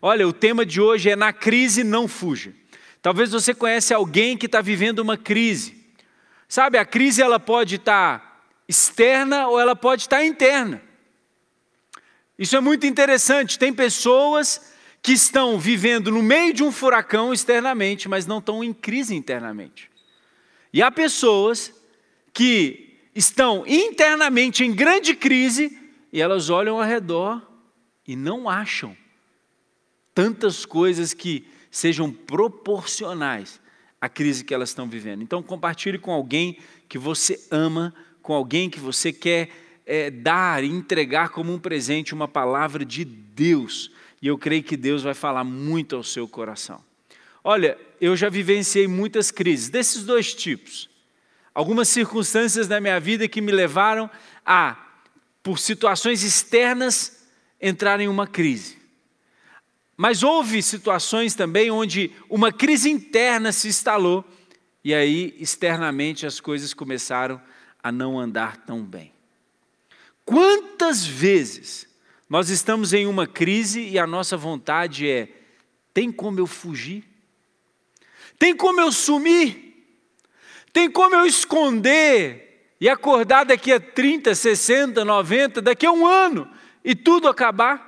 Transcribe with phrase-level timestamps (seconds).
[0.00, 2.54] Olha, o tema de hoje é na crise não fuja.
[3.02, 5.76] Talvez você conhece alguém que está vivendo uma crise.
[6.48, 10.80] Sabe, a crise ela pode estar tá externa ou ela pode estar tá interna.
[12.38, 13.58] Isso é muito interessante.
[13.58, 14.72] Tem pessoas
[15.02, 19.90] que estão vivendo no meio de um furacão externamente, mas não estão em crise internamente.
[20.72, 21.72] E há pessoas
[22.32, 25.76] que estão internamente em grande crise
[26.12, 27.42] e elas olham ao redor
[28.06, 28.96] e não acham
[30.18, 33.60] tantas coisas que sejam proporcionais
[34.00, 35.22] à crise que elas estão vivendo.
[35.22, 39.48] Então, compartilhe com alguém que você ama, com alguém que você quer
[39.86, 43.92] é, dar e entregar como um presente uma palavra de Deus.
[44.20, 46.82] E eu creio que Deus vai falar muito ao seu coração.
[47.44, 50.90] Olha, eu já vivenciei muitas crises, desses dois tipos.
[51.54, 54.10] Algumas circunstâncias da minha vida que me levaram
[54.44, 54.76] a,
[55.44, 57.24] por situações externas,
[57.60, 58.77] entrar em uma crise.
[60.00, 64.24] Mas houve situações também onde uma crise interna se instalou
[64.84, 67.42] e aí externamente as coisas começaram
[67.82, 69.12] a não andar tão bem.
[70.24, 71.88] Quantas vezes
[72.30, 75.28] nós estamos em uma crise e a nossa vontade é:
[75.92, 77.02] tem como eu fugir?
[78.38, 79.84] Tem como eu sumir?
[80.72, 86.48] Tem como eu esconder e acordar daqui a 30, 60, 90, daqui a um ano
[86.84, 87.87] e tudo acabar?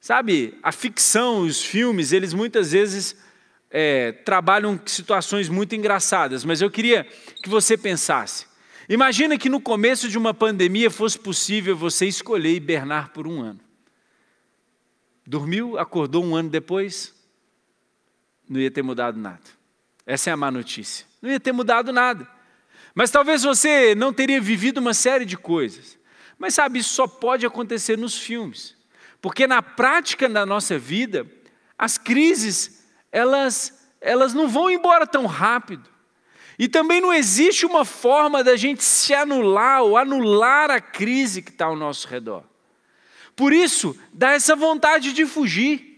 [0.00, 3.14] Sabe, a ficção, os filmes, eles muitas vezes
[3.70, 7.04] é, trabalham situações muito engraçadas, mas eu queria
[7.42, 8.46] que você pensasse.
[8.88, 13.60] Imagina que no começo de uma pandemia fosse possível você escolher hibernar por um ano.
[15.26, 17.14] Dormiu, acordou um ano depois,
[18.48, 19.44] não ia ter mudado nada.
[20.06, 21.06] Essa é a má notícia.
[21.20, 22.26] Não ia ter mudado nada.
[22.94, 25.98] Mas talvez você não teria vivido uma série de coisas.
[26.38, 28.79] Mas sabe, isso só pode acontecer nos filmes.
[29.20, 31.26] Porque na prática da nossa vida,
[31.78, 35.88] as crises, elas, elas não vão embora tão rápido.
[36.58, 41.50] E também não existe uma forma da gente se anular ou anular a crise que
[41.50, 42.44] está ao nosso redor.
[43.34, 45.90] Por isso, dá essa vontade de fugir.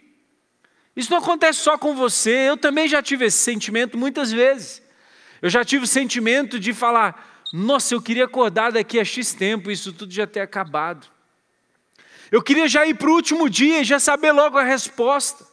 [0.95, 4.83] Isso não acontece só com você, eu também já tive esse sentimento muitas vezes.
[5.41, 9.71] Eu já tive o sentimento de falar: nossa, eu queria acordar daqui a X tempo,
[9.71, 11.09] isso tudo já ter acabado.
[12.33, 15.47] Eu queria já ir para o último dia e já saber logo a resposta.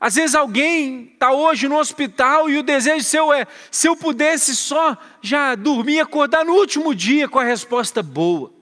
[0.00, 4.56] Às vezes alguém está hoje no hospital e o desejo seu é: se eu pudesse
[4.56, 8.52] só já dormir e acordar no último dia com a resposta boa.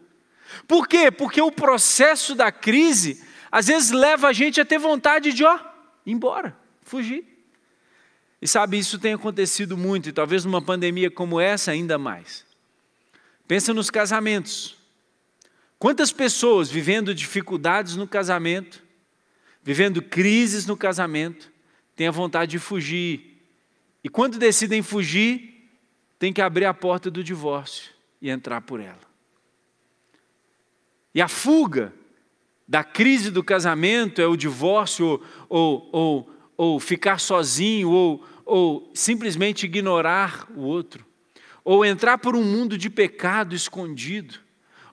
[0.68, 1.10] Por quê?
[1.10, 5.58] Porque o processo da crise às vezes leva a gente a ter vontade de, ó,
[6.04, 7.24] ir embora, fugir.
[8.42, 12.44] E sabe, isso tem acontecido muito, e talvez numa pandemia como essa ainda mais.
[13.48, 14.79] Pensa nos casamentos.
[15.80, 18.84] Quantas pessoas vivendo dificuldades no casamento,
[19.62, 21.50] vivendo crises no casamento,
[21.96, 23.42] têm a vontade de fugir.
[24.04, 25.70] E quando decidem fugir,
[26.18, 29.00] tem que abrir a porta do divórcio e entrar por ela.
[31.14, 31.94] E a fuga
[32.68, 35.18] da crise do casamento é o divórcio,
[35.48, 41.06] ou, ou, ou ficar sozinho, ou, ou simplesmente ignorar o outro,
[41.64, 44.49] ou entrar por um mundo de pecado escondido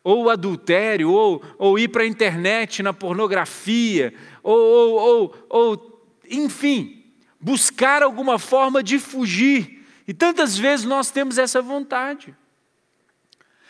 [0.07, 7.03] ou adultério, ou, ou ir para a internet na pornografia, ou, ou, ou, ou, enfim,
[7.41, 9.85] buscar alguma forma de fugir.
[10.07, 12.33] E tantas vezes nós temos essa vontade.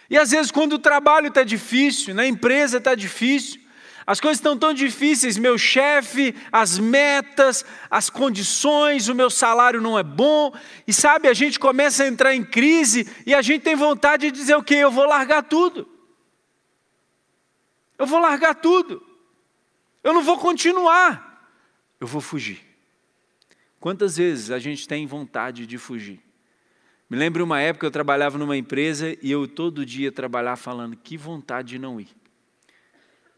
[0.07, 3.59] E às vezes, quando o trabalho está difícil, na empresa está difícil,
[4.05, 9.97] as coisas estão tão difíceis, meu chefe, as metas, as condições, o meu salário não
[9.97, 10.53] é bom,
[10.87, 14.37] e sabe, a gente começa a entrar em crise e a gente tem vontade de
[14.37, 14.75] dizer o quê?
[14.75, 15.96] Eu vou largar tudo.
[17.97, 19.05] Eu vou largar tudo.
[20.03, 21.51] Eu não vou continuar.
[21.99, 22.63] Eu vou fugir.
[23.79, 26.21] Quantas vezes a gente tem vontade de fugir?
[27.09, 31.17] Me lembro uma época eu trabalhava numa empresa e eu todo dia trabalhava falando que
[31.17, 32.09] vontade de não ir.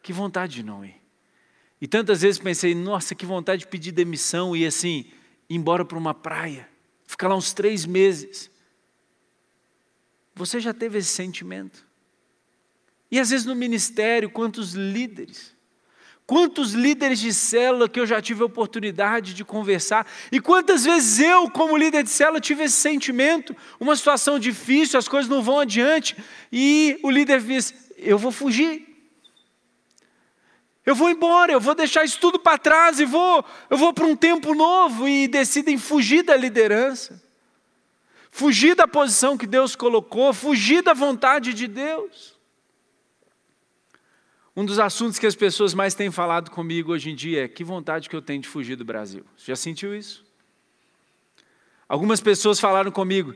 [0.01, 0.95] Que vontade de não ir.
[1.81, 5.05] E tantas vezes pensei, nossa, que vontade de pedir demissão e assim,
[5.49, 6.67] ir embora para uma praia,
[7.05, 8.51] ficar lá uns três meses.
[10.35, 11.85] Você já teve esse sentimento?
[13.11, 15.55] E às vezes no ministério, quantos líderes,
[16.25, 21.19] quantos líderes de célula que eu já tive a oportunidade de conversar, e quantas vezes
[21.19, 25.59] eu, como líder de célula, tive esse sentimento, uma situação difícil, as coisas não vão
[25.59, 26.15] adiante,
[26.51, 28.87] e o líder diz: Eu vou fugir.
[30.85, 34.05] Eu vou embora, eu vou deixar isso tudo para trás e vou, eu vou para
[34.05, 37.21] um tempo novo e decidem fugir da liderança,
[38.31, 42.38] fugir da posição que Deus colocou, fugir da vontade de Deus.
[44.59, 47.63] Um dos assuntos que as pessoas mais têm falado comigo hoje em dia é que
[47.63, 49.23] vontade que eu tenho de fugir do Brasil.
[49.37, 50.25] Já sentiu isso?
[51.87, 53.33] Algumas pessoas falaram comigo,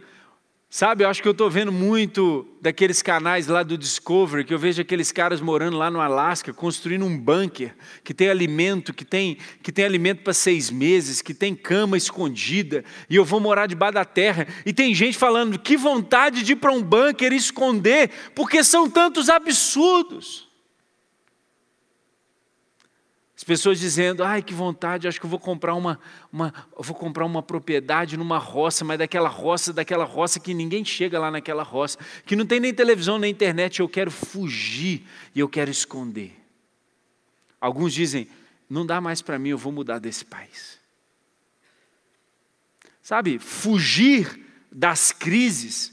[0.70, 4.60] sabe, eu acho que eu estou vendo muito daqueles canais lá do Discovery, que eu
[4.60, 7.74] vejo aqueles caras morando lá no Alasca, construindo um bunker,
[8.04, 12.84] que tem alimento, que tem, que tem alimento para seis meses, que tem cama escondida,
[13.10, 14.46] e eu vou morar debaixo da terra.
[14.66, 18.90] E tem gente falando, que vontade de ir para um bunker e esconder, porque são
[18.90, 20.52] tantos absurdos.
[23.44, 26.00] As pessoas dizendo, ai que vontade, acho que vou comprar uma,
[26.32, 31.20] uma, vou comprar uma propriedade numa roça, mas daquela roça, daquela roça que ninguém chega
[31.20, 35.06] lá naquela roça, que não tem nem televisão nem internet, eu quero fugir
[35.36, 36.34] e eu quero esconder.
[37.60, 38.30] Alguns dizem,
[38.70, 40.80] não dá mais para mim, eu vou mudar desse país.
[43.02, 44.40] Sabe, fugir
[44.72, 45.92] das crises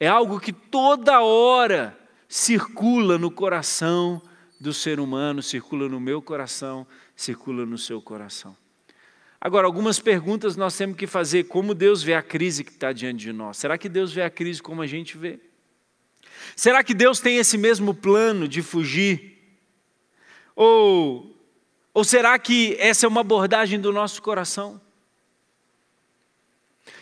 [0.00, 1.94] é algo que toda hora
[2.26, 4.22] circula no coração
[4.60, 8.56] do ser humano circula no meu coração, circula no seu coração.
[9.40, 13.20] Agora, algumas perguntas nós temos que fazer: como Deus vê a crise que está diante
[13.20, 13.56] de nós?
[13.56, 15.38] Será que Deus vê a crise como a gente vê?
[16.56, 19.38] Será que Deus tem esse mesmo plano de fugir?
[20.56, 21.36] Ou,
[21.94, 24.80] ou será que essa é uma abordagem do nosso coração?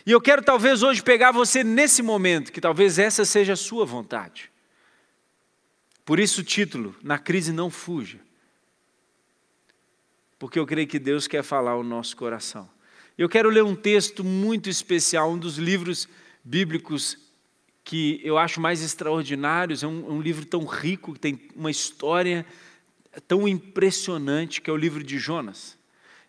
[0.05, 3.85] E eu quero talvez hoje pegar você nesse momento, que talvez essa seja a sua
[3.85, 4.51] vontade.
[6.07, 8.17] Por isso o título, Na crise não fuja.
[10.39, 12.69] Porque eu creio que Deus quer falar ao nosso coração.
[13.17, 16.07] Eu quero ler um texto muito especial, um dos livros
[16.45, 17.17] bíblicos
[17.83, 22.45] que eu acho mais extraordinários, é um, um livro tão rico, que tem uma história
[23.27, 25.77] tão impressionante, que é o livro de Jonas.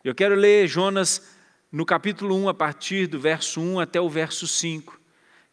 [0.02, 1.36] Eu quero ler Jonas
[1.70, 5.00] no capítulo 1, a partir do verso 1 até o verso 5.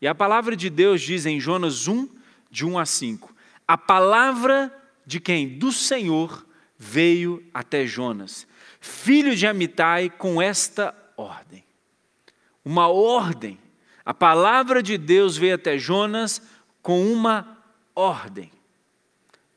[0.01, 2.09] E a palavra de Deus diz em Jonas 1,
[2.49, 3.34] de 1 a 5:
[3.67, 4.71] a palavra
[5.05, 5.57] de quem?
[5.57, 6.45] Do Senhor
[6.77, 8.47] veio até Jonas,
[8.79, 11.63] filho de Amitai, com esta ordem.
[12.63, 13.59] Uma ordem.
[14.03, 16.41] A palavra de Deus veio até Jonas
[16.81, 17.63] com uma
[17.95, 18.51] ordem.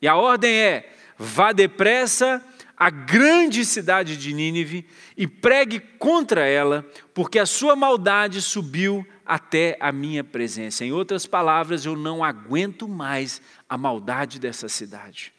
[0.00, 2.42] E a ordem é: vá depressa
[2.76, 9.76] à grande cidade de Nínive e pregue contra ela, porque a sua maldade subiu até
[9.78, 10.84] a minha presença.
[10.84, 15.34] Em outras palavras, eu não aguento mais a maldade dessa cidade.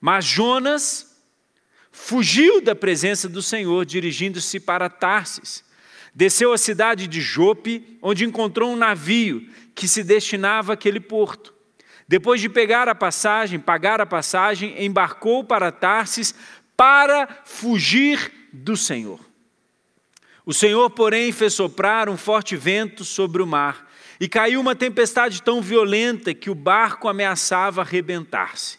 [0.00, 1.22] Mas Jonas
[1.92, 5.62] fugiu da presença do Senhor, dirigindo-se para Tarsis.
[6.14, 11.52] Desceu à cidade de Jope, onde encontrou um navio que se destinava àquele porto.
[12.08, 16.34] Depois de pegar a passagem, pagar a passagem, embarcou para Tarsis
[16.74, 19.27] para fugir do Senhor.
[20.48, 23.86] O Senhor, porém, fez soprar um forte vento sobre o mar,
[24.18, 28.78] e caiu uma tempestade tão violenta que o barco ameaçava arrebentar-se.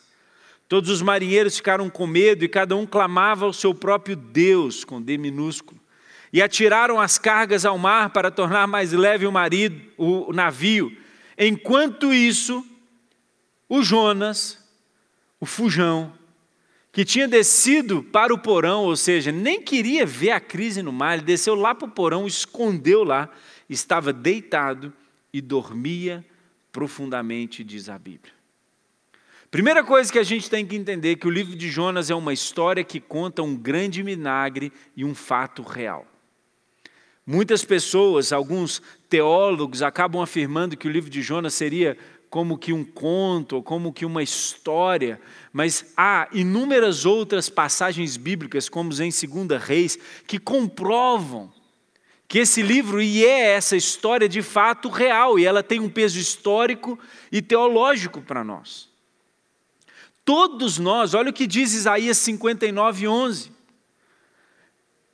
[0.68, 5.00] Todos os marinheiros ficaram com medo e cada um clamava ao seu próprio Deus, com
[5.00, 5.80] D minúsculo.
[6.34, 10.92] E atiraram as cargas ao mar para tornar mais leve o, marido, o navio.
[11.38, 12.66] Enquanto isso,
[13.70, 14.58] o Jonas,
[15.40, 16.18] o fujão,
[17.00, 21.14] que tinha descido para o porão, ou seja, nem queria ver a crise no mar,
[21.14, 23.30] ele desceu lá para o porão, escondeu lá,
[23.70, 24.92] estava deitado
[25.32, 26.26] e dormia
[26.74, 28.34] profundamente, diz a Bíblia.
[29.50, 32.16] Primeira coisa que a gente tem que entender é que o livro de Jonas é
[32.16, 36.06] uma história que conta um grande milagre e um fato real.
[37.26, 41.98] Muitas pessoas, alguns teólogos, acabam afirmando que o livro de Jonas seria
[42.30, 45.20] como que um conto, ou como que uma história,
[45.52, 51.52] mas há inúmeras outras passagens bíblicas, como em 2 Reis, que comprovam
[52.28, 56.20] que esse livro e é essa história de fato real, e ela tem um peso
[56.20, 57.00] histórico
[57.32, 58.88] e teológico para nós.
[60.24, 63.52] Todos nós, olha o que diz Isaías 59, 11.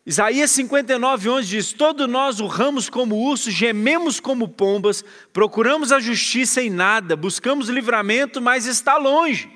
[0.05, 6.62] Isaías 59, 11 diz: Todos nós urramos como ursos, gememos como pombas, procuramos a justiça
[6.62, 9.50] em nada, buscamos livramento, mas está longe.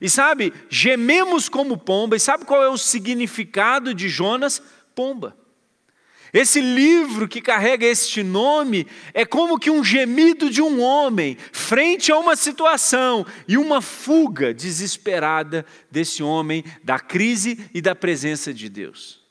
[0.00, 4.60] E sabe, gememos como pomba, e sabe qual é o significado de Jonas?
[4.94, 5.34] Pomba.
[6.34, 12.10] Esse livro que carrega este nome é como que um gemido de um homem frente
[12.12, 18.68] a uma situação e uma fuga desesperada desse homem da crise e da presença de
[18.68, 19.23] Deus.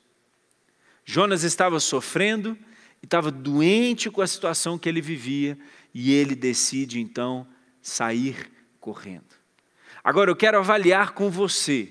[1.06, 2.58] Jonas estava sofrendo
[3.02, 5.58] e estava doente com a situação que ele vivia
[5.94, 7.48] e ele decide então
[7.82, 9.36] sair correndo.
[10.04, 11.90] Agora eu quero avaliar com você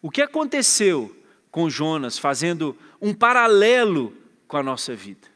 [0.00, 1.16] o que aconteceu
[1.50, 4.16] com Jonas, fazendo um paralelo
[4.48, 5.28] com a nossa vida.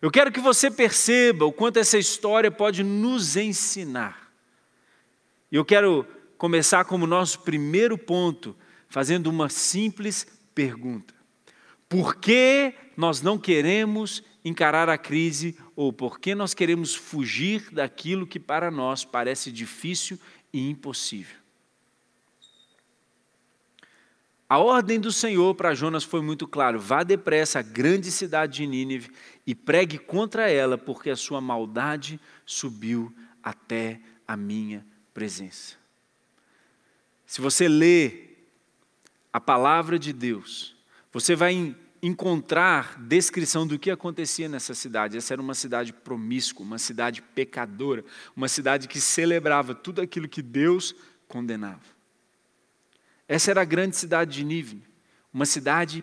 [0.00, 4.30] Eu quero que você perceba o quanto essa história pode nos ensinar.
[5.50, 6.06] Eu quero
[6.36, 8.54] começar como nosso primeiro ponto,
[8.88, 11.14] fazendo uma simples pergunta:
[11.88, 18.26] Por que nós não queremos encarar a crise ou por que nós queremos fugir daquilo
[18.26, 20.18] que para nós parece difícil
[20.52, 21.38] e impossível?
[24.48, 28.66] A ordem do Senhor para Jonas foi muito clara: vá depressa à grande cidade de
[28.66, 29.10] Nínive
[29.46, 35.76] e pregue contra ela, porque a sua maldade subiu até a minha presença.
[37.26, 38.28] Se você lê
[39.30, 40.77] a palavra de Deus,
[41.12, 45.16] você vai encontrar descrição do que acontecia nessa cidade.
[45.16, 48.04] Essa era uma cidade promíscua, uma cidade pecadora,
[48.36, 50.94] uma cidade que celebrava tudo aquilo que Deus
[51.26, 51.82] condenava.
[53.26, 54.82] Essa era a grande cidade de Nínive,
[55.32, 56.02] uma cidade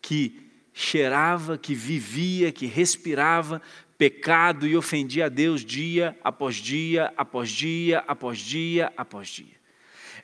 [0.00, 3.60] que cheirava, que vivia, que respirava
[3.98, 9.59] pecado e ofendia a Deus dia após dia, após dia, após dia, após dia.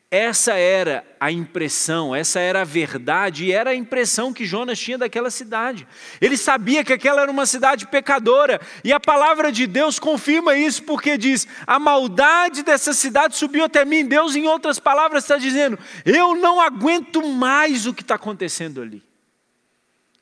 [0.08, 4.96] Essa era a impressão, essa era a verdade e era a impressão que Jonas tinha
[4.96, 5.86] daquela cidade.
[6.20, 10.84] Ele sabia que aquela era uma cidade pecadora e a palavra de Deus confirma isso
[10.84, 14.06] porque diz: a maldade dessa cidade subiu até mim.
[14.06, 19.02] Deus, em outras palavras, está dizendo: eu não aguento mais o que está acontecendo ali.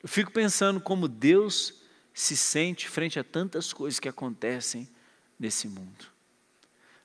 [0.01, 1.75] Eu fico pensando como Deus
[2.11, 4.89] se sente frente a tantas coisas que acontecem
[5.39, 6.07] nesse mundo.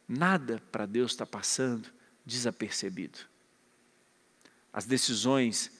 [0.08, 1.99] Nada para Deus está passando
[2.30, 3.18] desapercebido.
[4.72, 5.70] As decisões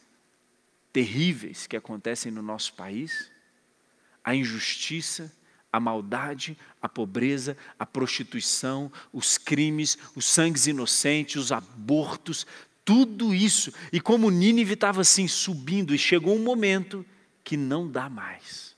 [0.93, 3.31] terríveis que acontecem no nosso país,
[4.25, 5.33] a injustiça,
[5.73, 12.47] a maldade, a pobreza, a prostituição, os crimes, os sangues inocentes, os abortos,
[12.85, 13.73] tudo isso.
[13.93, 17.07] E como Nínive estava assim subindo, e chegou um momento
[17.45, 18.71] que não dá mais.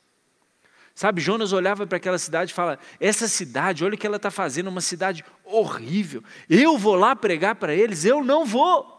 [0.95, 4.31] Sabe, Jonas olhava para aquela cidade e fala: essa cidade, olha o que ela está
[4.31, 6.23] fazendo, uma cidade horrível.
[6.49, 8.05] Eu vou lá pregar para eles?
[8.05, 8.93] Eu não vou.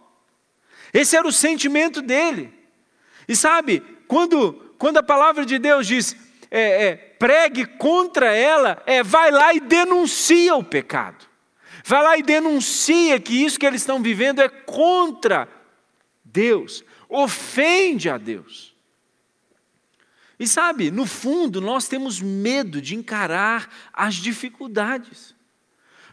[0.94, 2.54] Esse era o sentimento dele.
[3.28, 6.16] E sabe, quando, quando a palavra de Deus diz,
[6.52, 11.26] é, é, pregue contra ela, é vai lá e denuncia o pecado.
[11.84, 15.50] Vai lá e denuncia que isso que eles estão vivendo é contra
[16.24, 18.74] Deus, ofende a Deus.
[20.40, 25.36] E sabe, no fundo, nós temos medo de encarar as dificuldades.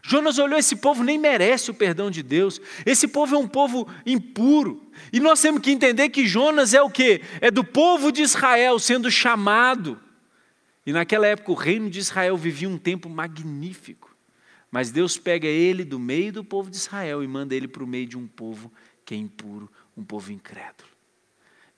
[0.03, 3.87] Jonas olhou: esse povo nem merece o perdão de Deus, esse povo é um povo
[4.05, 4.89] impuro.
[5.11, 7.21] E nós temos que entender que Jonas é o que?
[7.39, 9.99] É do povo de Israel sendo chamado.
[10.85, 14.15] E naquela época o reino de Israel vivia um tempo magnífico.
[14.71, 17.87] Mas Deus pega ele do meio do povo de Israel e manda ele para o
[17.87, 18.71] meio de um povo
[19.05, 20.89] que é impuro, um povo incrédulo.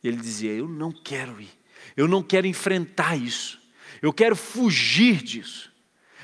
[0.04, 1.50] E ele dizia: Eu não quero ir.
[1.98, 3.60] Eu não quero enfrentar isso.
[4.02, 5.73] Eu quero fugir disso.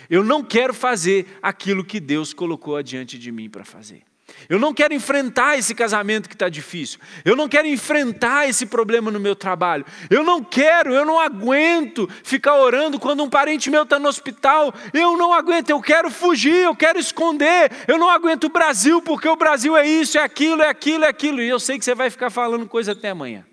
[0.10, 4.04] Eu não quero fazer aquilo que Deus colocou adiante de mim para fazer.
[4.48, 7.00] Eu não quero enfrentar esse casamento que está difícil.
[7.26, 9.86] Eu não quero enfrentar esse problema no meu trabalho.
[10.10, 14.74] Eu não quero, eu não aguento ficar orando quando um parente meu está no hospital.
[14.94, 17.72] Eu não aguento, eu quero fugir, eu quero esconder.
[17.88, 21.10] Eu não aguento o Brasil, porque o Brasil é isso, é aquilo, é aquilo, é
[21.10, 21.42] aquilo.
[21.42, 23.46] E eu sei que você vai ficar falando coisa até amanhã.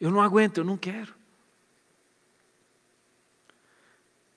[0.00, 1.13] Eu não aguento, eu não quero.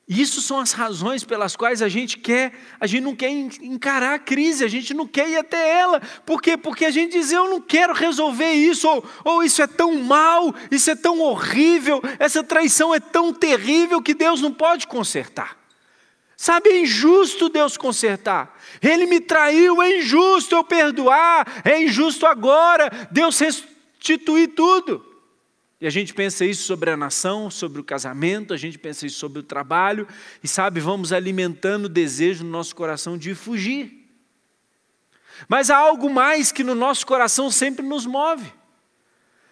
[0.07, 4.19] Isso são as razões pelas quais a gente quer, a gente não quer encarar a
[4.19, 5.99] crise, a gente não quer ir até ela.
[6.25, 6.55] Por quê?
[6.55, 10.55] Porque a gente diz, eu não quero resolver isso, ou, ou isso é tão mal,
[10.71, 15.57] isso é tão horrível, essa traição é tão terrível que Deus não pode consertar.
[16.37, 18.57] Sabe, é injusto Deus consertar.
[18.81, 25.06] Ele me traiu, é injusto eu perdoar, é injusto agora Deus restituir tudo.
[25.79, 29.19] E a gente pensa isso sobre a nação, sobre o casamento, a gente pensa isso
[29.19, 30.07] sobre o trabalho,
[30.43, 34.07] e sabe, vamos alimentando o desejo no nosso coração de fugir.
[35.47, 38.51] Mas há algo mais que no nosso coração sempre nos move.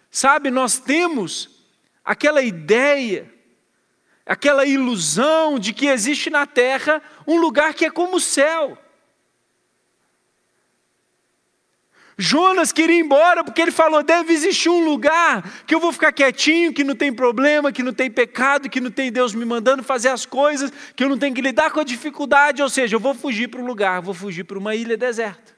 [0.09, 1.63] Sabe, nós temos
[2.03, 3.31] aquela ideia,
[4.25, 8.77] aquela ilusão de que existe na terra um lugar que é como o céu.
[12.17, 16.13] Jonas queria ir embora porque ele falou: deve existir um lugar que eu vou ficar
[16.13, 19.83] quietinho, que não tem problema, que não tem pecado, que não tem Deus me mandando
[19.83, 22.61] fazer as coisas, que eu não tenho que lidar com a dificuldade.
[22.61, 25.53] Ou seja, eu vou fugir para um lugar, vou fugir para uma ilha deserta.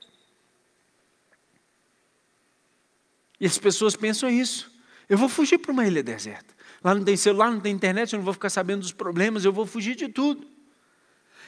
[3.40, 4.76] E as pessoas pensam isso.
[5.08, 6.56] Eu vou fugir para uma ilha deserta.
[6.84, 9.54] Lá não tem celular, não tem internet, eu não vou ficar sabendo dos problemas, eu
[9.54, 10.48] vou fugir de tudo.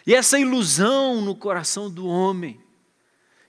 [0.06, 2.62] E essa ilusão no coração do homem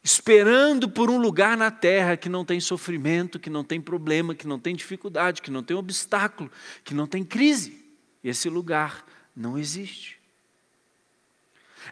[0.03, 4.47] esperando por um lugar na terra que não tem sofrimento, que não tem problema, que
[4.47, 6.51] não tem dificuldade, que não tem obstáculo,
[6.83, 7.85] que não tem crise.
[8.25, 9.05] Esse lugar
[9.37, 10.19] não existe.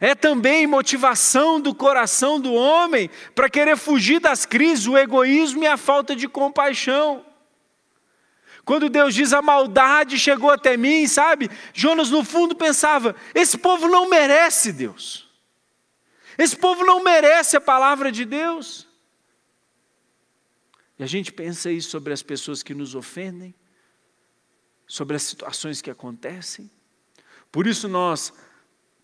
[0.01, 5.67] É também motivação do coração do homem para querer fugir das crises, o egoísmo e
[5.67, 7.25] a falta de compaixão.
[8.65, 11.51] Quando Deus diz a maldade chegou até mim, sabe?
[11.73, 15.28] Jonas no fundo pensava: esse povo não merece Deus.
[16.39, 18.87] Esse povo não merece a palavra de Deus.
[20.97, 23.53] E a gente pensa isso sobre as pessoas que nos ofendem,
[24.87, 26.71] sobre as situações que acontecem.
[27.51, 28.33] Por isso nós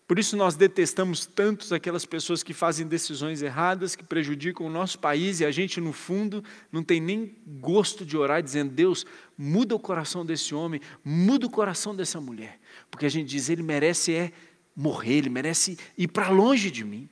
[0.07, 4.99] por isso nós detestamos tantos aquelas pessoas que fazem decisões erradas, que prejudicam o nosso
[4.99, 9.03] país e a gente, no fundo, não tem nem gosto de orar dizendo: Deus,
[9.35, 12.59] muda o coração desse homem, muda o coração dessa mulher.
[12.91, 14.31] Porque a gente diz: ele merece é
[14.75, 17.09] morrer, ele merece ir para longe de mim.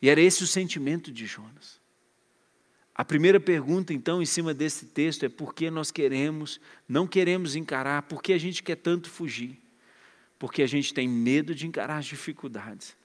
[0.00, 1.80] E era esse o sentimento de Jonas.
[2.94, 7.56] A primeira pergunta, então, em cima desse texto é por que nós queremos, não queremos
[7.56, 9.58] encarar, por que a gente quer tanto fugir?
[10.40, 12.96] porque a gente tem medo de encarar as dificuldades.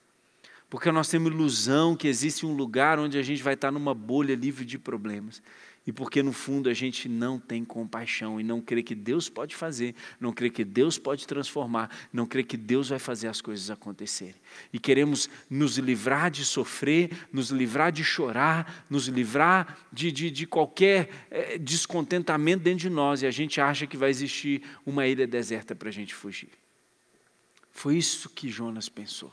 [0.70, 4.34] Porque nós temos ilusão que existe um lugar onde a gente vai estar numa bolha
[4.34, 5.44] livre de problemas.
[5.88, 9.56] E porque no fundo a gente não tem compaixão e não crê que Deus pode
[9.56, 13.70] fazer, não crê que Deus pode transformar, não crê que Deus vai fazer as coisas
[13.70, 14.36] acontecerem.
[14.74, 20.48] E queremos nos livrar de sofrer, nos livrar de chorar, nos livrar de, de, de
[20.48, 23.22] qualquer é, descontentamento dentro de nós.
[23.22, 26.50] E a gente acha que vai existir uma ilha deserta para a gente fugir.
[27.70, 29.32] Foi isso que Jonas pensou.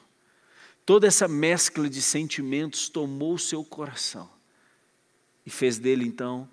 [0.84, 4.28] Toda essa mescla de sentimentos tomou seu coração
[5.44, 6.48] e fez dele então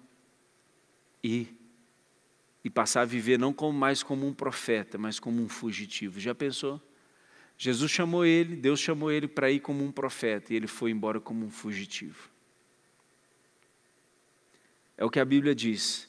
[1.24, 1.56] ir
[2.64, 6.20] e passar a viver não como mais como um profeta, mas como um fugitivo.
[6.20, 6.82] Já pensou?
[7.58, 11.20] Jesus chamou ele, Deus chamou ele para ir como um profeta e ele foi embora
[11.20, 12.30] como um fugitivo.
[14.98, 16.08] É o que a Bíblia diz.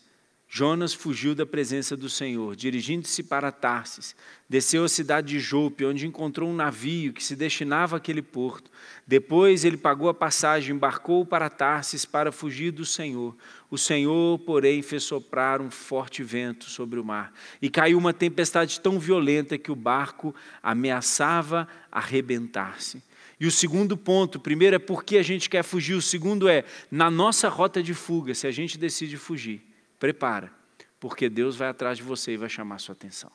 [0.52, 4.16] Jonas fugiu da presença do Senhor, dirigindo-se para Tarsis,
[4.48, 8.68] desceu à cidade de Jope, onde encontrou um navio que se destinava àquele porto.
[9.06, 13.36] Depois ele pagou a passagem, embarcou para Tarsis para fugir do Senhor.
[13.70, 18.80] O Senhor, porém, fez soprar um forte vento sobre o mar, e caiu uma tempestade
[18.80, 23.00] tão violenta que o barco ameaçava arrebentar-se.
[23.38, 26.64] E o segundo ponto, o primeiro é porque a gente quer fugir, o segundo é
[26.90, 29.69] na nossa rota de fuga, se a gente decide fugir
[30.00, 30.50] prepara,
[30.98, 33.30] porque Deus vai atrás de você e vai chamar sua atenção.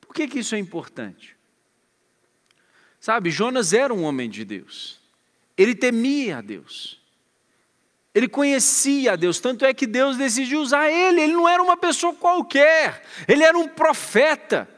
[0.00, 1.36] Por que, que isso é importante?
[3.00, 5.00] Sabe, Jonas era um homem de Deus,
[5.56, 7.00] ele temia a Deus,
[8.14, 11.76] ele conhecia a Deus, tanto é que Deus decidiu usar ele, ele não era uma
[11.76, 14.68] pessoa qualquer, ele era um profeta.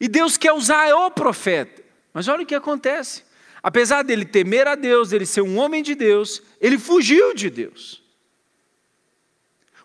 [0.00, 1.80] E Deus quer usar o profeta.
[2.12, 3.22] Mas olha o que acontece.
[3.62, 8.01] Apesar dele temer a Deus, ele ser um homem de Deus, ele fugiu de Deus.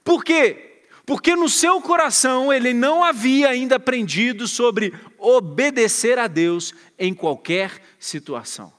[0.08, 0.84] Por quê?
[1.06, 7.82] Porque no seu coração ele não havia ainda aprendido sobre obedecer a Deus em qualquer
[8.00, 8.72] situação.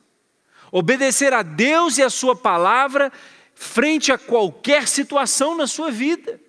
[0.72, 3.12] Obedecer a Deus e a Sua palavra
[3.54, 6.40] frente a qualquer situação na sua vida.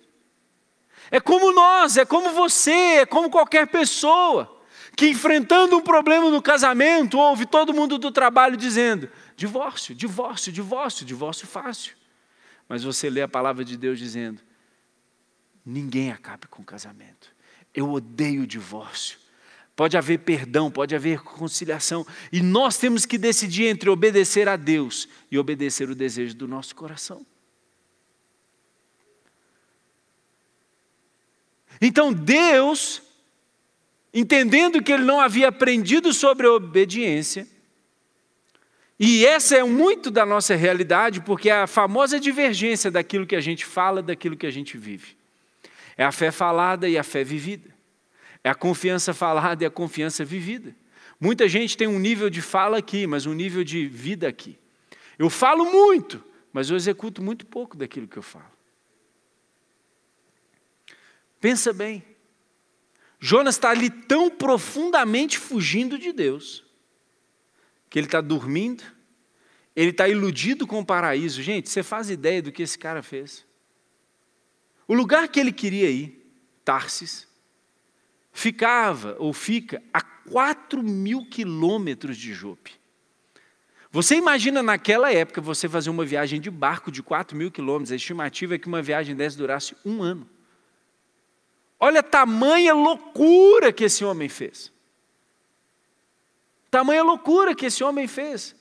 [1.10, 4.62] É como nós, é como você, é como qualquer pessoa
[4.96, 11.04] que enfrentando um problema no casamento ouve todo mundo do trabalho dizendo: divórcio, divórcio, divórcio,
[11.04, 11.92] divórcio fácil.
[12.66, 14.40] Mas você lê a palavra de Deus dizendo:
[15.64, 17.34] ninguém acabe com o casamento.
[17.74, 19.18] Eu odeio o divórcio.
[19.76, 22.06] Pode haver perdão, pode haver conciliação.
[22.30, 26.74] E nós temos que decidir entre obedecer a Deus e obedecer o desejo do nosso
[26.74, 27.24] coração.
[31.80, 33.00] Então Deus,
[34.12, 37.48] entendendo que ele não havia aprendido sobre a obediência,
[38.98, 43.40] e essa é muito da nossa realidade, porque é a famosa divergência daquilo que a
[43.40, 45.16] gente fala, daquilo que a gente vive.
[46.00, 47.68] É a fé falada e a fé vivida.
[48.42, 50.74] É a confiança falada e a confiança vivida.
[51.20, 54.58] Muita gente tem um nível de fala aqui, mas um nível de vida aqui.
[55.18, 58.50] Eu falo muito, mas eu executo muito pouco daquilo que eu falo.
[61.38, 62.02] Pensa bem.
[63.18, 66.64] Jonas está ali tão profundamente fugindo de Deus,
[67.90, 68.82] que ele está dormindo,
[69.76, 71.42] ele está iludido com o paraíso.
[71.42, 73.49] Gente, você faz ideia do que esse cara fez?
[74.90, 76.20] O lugar que ele queria ir,
[76.64, 77.28] Tarsis,
[78.32, 82.72] ficava ou fica a 4 mil quilômetros de Jope.
[83.92, 87.94] Você imagina naquela época você fazer uma viagem de barco de 4 mil quilômetros, a
[87.94, 90.28] estimativa é que uma viagem dessa durasse um ano.
[91.78, 94.72] Olha a tamanha loucura que esse homem fez.
[96.68, 98.56] Tamanha loucura que esse homem fez.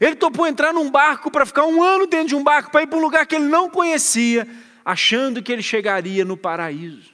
[0.00, 2.86] Ele topou entrar num barco para ficar um ano dentro de um barco, para ir
[2.86, 4.46] para um lugar que ele não conhecia,
[4.84, 7.12] achando que ele chegaria no paraíso.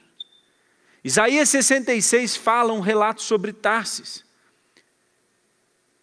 [1.03, 4.23] Isaías 66 fala um relato sobre Tarsis.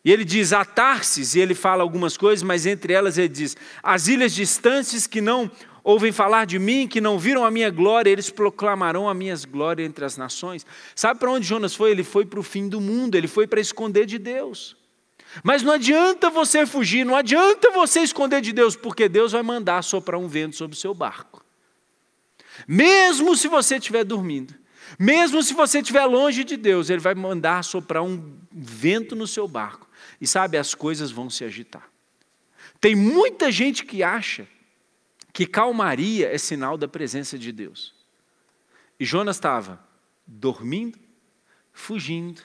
[0.05, 3.57] E ele diz a Tarsis, e ele fala algumas coisas, mas entre elas ele diz:
[3.83, 5.51] as ilhas distantes que não
[5.85, 9.85] ouvem falar de mim, que não viram a minha glória, eles proclamarão a minha glória
[9.85, 10.67] entre as nações.
[10.95, 11.91] Sabe para onde Jonas foi?
[11.91, 14.77] Ele foi para o fim do mundo, ele foi para esconder de Deus.
[15.43, 19.83] Mas não adianta você fugir, não adianta você esconder de Deus, porque Deus vai mandar
[19.83, 21.38] soprar um vento sobre o seu barco.
[22.67, 24.55] Mesmo se você estiver dormindo,
[24.99, 29.47] mesmo se você estiver longe de Deus, Ele vai mandar soprar um vento no seu
[29.47, 29.89] barco.
[30.21, 31.89] E sabe, as coisas vão se agitar.
[32.81, 34.47] Tem muita gente que acha
[35.33, 37.95] que calmaria é sinal da presença de Deus.
[38.99, 39.85] E Jonas estava
[40.27, 40.99] dormindo,
[41.73, 42.43] fugindo,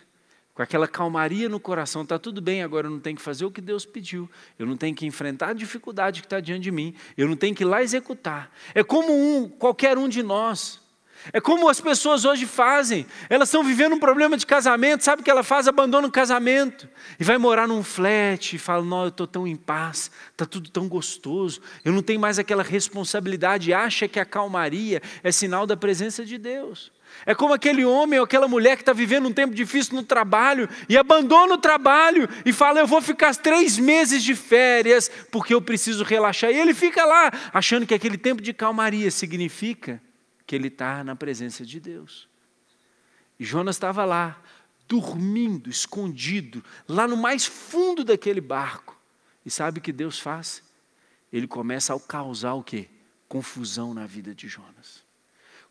[0.53, 3.51] com aquela calmaria no coração, está tudo bem, agora eu não tenho que fazer o
[3.51, 6.93] que Deus pediu, eu não tenho que enfrentar a dificuldade que está diante de mim,
[7.17, 8.51] eu não tenho que ir lá executar.
[8.75, 10.83] É como um, qualquer um de nós.
[11.31, 13.05] É como as pessoas hoje fazem.
[13.29, 15.67] Elas estão vivendo um problema de casamento, sabe o que ela faz?
[15.67, 16.87] Abandona o casamento
[17.17, 20.69] e vai morar num flat e fala: Não, eu estou tão em paz, está tudo
[20.69, 23.73] tão gostoso, eu não tenho mais aquela responsabilidade.
[23.73, 26.91] Acha que a calmaria é sinal da presença de Deus.
[27.25, 30.67] É como aquele homem ou aquela mulher que está vivendo um tempo difícil no trabalho
[30.89, 35.61] e abandona o trabalho e fala: Eu vou ficar três meses de férias porque eu
[35.61, 36.51] preciso relaxar.
[36.51, 40.01] E ele fica lá, achando que aquele tempo de calmaria significa
[40.45, 42.27] que ele está na presença de Deus.
[43.39, 44.41] E Jonas estava lá,
[44.87, 48.99] dormindo, escondido, lá no mais fundo daquele barco.
[49.45, 50.63] E sabe o que Deus faz?
[51.31, 52.89] Ele começa a causar o quê?
[53.27, 55.02] Confusão na vida de Jonas.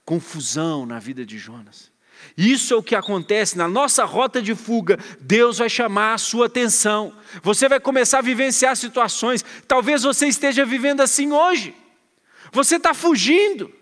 [0.05, 1.91] Confusão na vida de Jonas.
[2.37, 4.99] Isso é o que acontece na nossa rota de fuga.
[5.21, 7.13] Deus vai chamar a sua atenção.
[7.43, 9.45] Você vai começar a vivenciar situações.
[9.67, 11.75] Talvez você esteja vivendo assim hoje.
[12.53, 13.73] Você está fugindo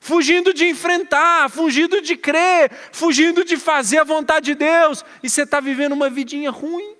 [0.00, 5.42] fugindo de enfrentar, fugindo de crer, fugindo de fazer a vontade de Deus, e você
[5.42, 6.97] está vivendo uma vidinha ruim.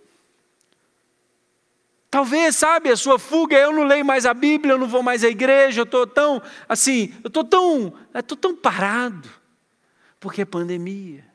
[2.10, 5.22] Talvez, sabe, a sua fuga eu não leio mais a Bíblia, eu não vou mais
[5.22, 9.28] à igreja, eu estou tão, assim, eu estou tão, estou tão parado,
[10.18, 11.26] porque é pandemia.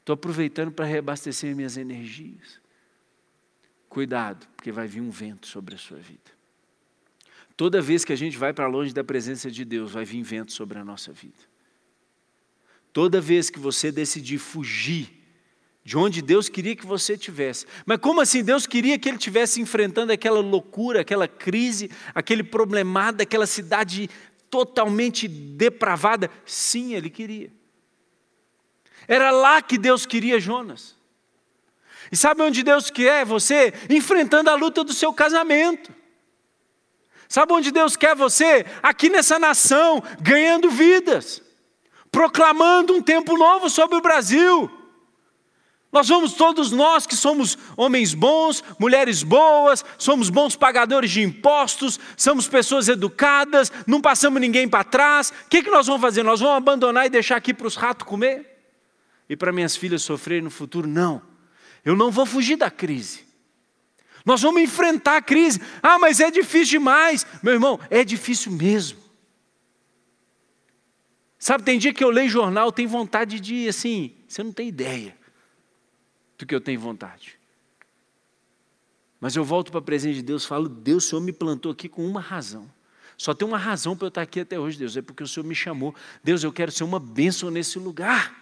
[0.00, 2.60] Estou aproveitando para reabastecer minhas energias.
[3.88, 6.32] Cuidado, porque vai vir um vento sobre a sua vida.
[7.56, 10.52] Toda vez que a gente vai para longe da presença de Deus, vai vir vento
[10.52, 11.38] sobre a nossa vida.
[12.92, 15.21] Toda vez que você decidir fugir
[15.84, 17.66] de onde Deus queria que você tivesse.
[17.84, 18.44] Mas como assim?
[18.44, 24.08] Deus queria que ele estivesse enfrentando aquela loucura, aquela crise, aquele problemado, aquela cidade
[24.48, 26.30] totalmente depravada?
[26.46, 27.50] Sim, ele queria.
[29.08, 30.94] Era lá que Deus queria Jonas.
[32.12, 33.72] E sabe onde Deus quer você?
[33.90, 35.92] Enfrentando a luta do seu casamento.
[37.28, 38.66] Sabe onde Deus quer você?
[38.82, 41.42] Aqui nessa nação, ganhando vidas,
[42.10, 44.70] proclamando um tempo novo sobre o Brasil.
[45.92, 52.00] Nós vamos, todos nós que somos homens bons, mulheres boas, somos bons pagadores de impostos,
[52.16, 55.30] somos pessoas educadas, não passamos ninguém para trás.
[55.44, 56.22] O que, que nós vamos fazer?
[56.22, 58.72] Nós vamos abandonar e deixar aqui para os ratos comer?
[59.28, 60.88] E para minhas filhas sofrerem no futuro?
[60.88, 61.20] Não.
[61.84, 63.26] Eu não vou fugir da crise.
[64.24, 65.60] Nós vamos enfrentar a crise.
[65.82, 67.26] Ah, mas é difícil demais.
[67.42, 68.98] Meu irmão, é difícil mesmo.
[71.38, 75.20] Sabe, tem dia que eu leio jornal, tenho vontade de, assim, você não tem ideia
[76.42, 77.38] do que eu tenho vontade.
[79.20, 81.88] Mas eu volto para a presença de Deus falo, Deus, o Senhor me plantou aqui
[81.88, 82.68] com uma razão.
[83.16, 85.46] Só tem uma razão para eu estar aqui até hoje, Deus, é porque o Senhor
[85.46, 85.94] me chamou.
[86.24, 88.34] Deus, eu quero ser uma bênção nesse lugar.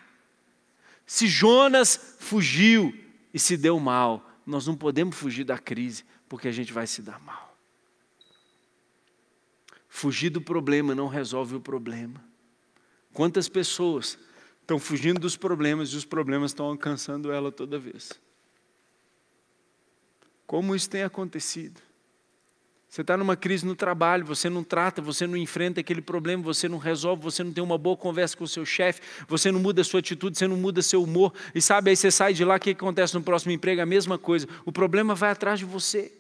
[1.04, 2.98] Se Jonas fugiu
[3.34, 7.02] e se deu mal, nós não podemos fugir da crise, porque a gente vai se
[7.02, 7.54] dar mal.
[9.86, 12.24] Fugir do problema não resolve o problema.
[13.12, 14.18] Quantas pessoas
[14.70, 18.12] estão fugindo dos problemas e os problemas estão alcançando ela toda vez?
[20.46, 21.80] Como isso tem acontecido?
[22.88, 26.68] Você está numa crise no trabalho, você não trata, você não enfrenta aquele problema, você
[26.68, 29.80] não resolve, você não tem uma boa conversa com o seu chefe, você não muda
[29.80, 32.56] a sua atitude, você não muda seu humor, e sabe, aí você sai de lá,
[32.56, 33.80] o que acontece no próximo emprego?
[33.80, 36.12] A mesma coisa, o problema vai atrás de você.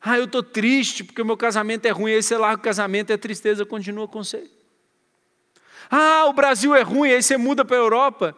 [0.00, 3.10] Ah, eu estou triste porque o meu casamento é ruim, aí você larga o casamento
[3.10, 4.50] e a tristeza continua com você.
[5.94, 8.34] Ah, o Brasil é ruim, aí você muda para a Europa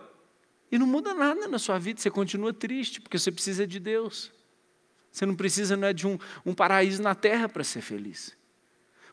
[0.72, 4.32] e não muda nada na sua vida, você continua triste porque você precisa de Deus.
[5.12, 8.36] Você não precisa não é de um, um paraíso na terra para ser feliz.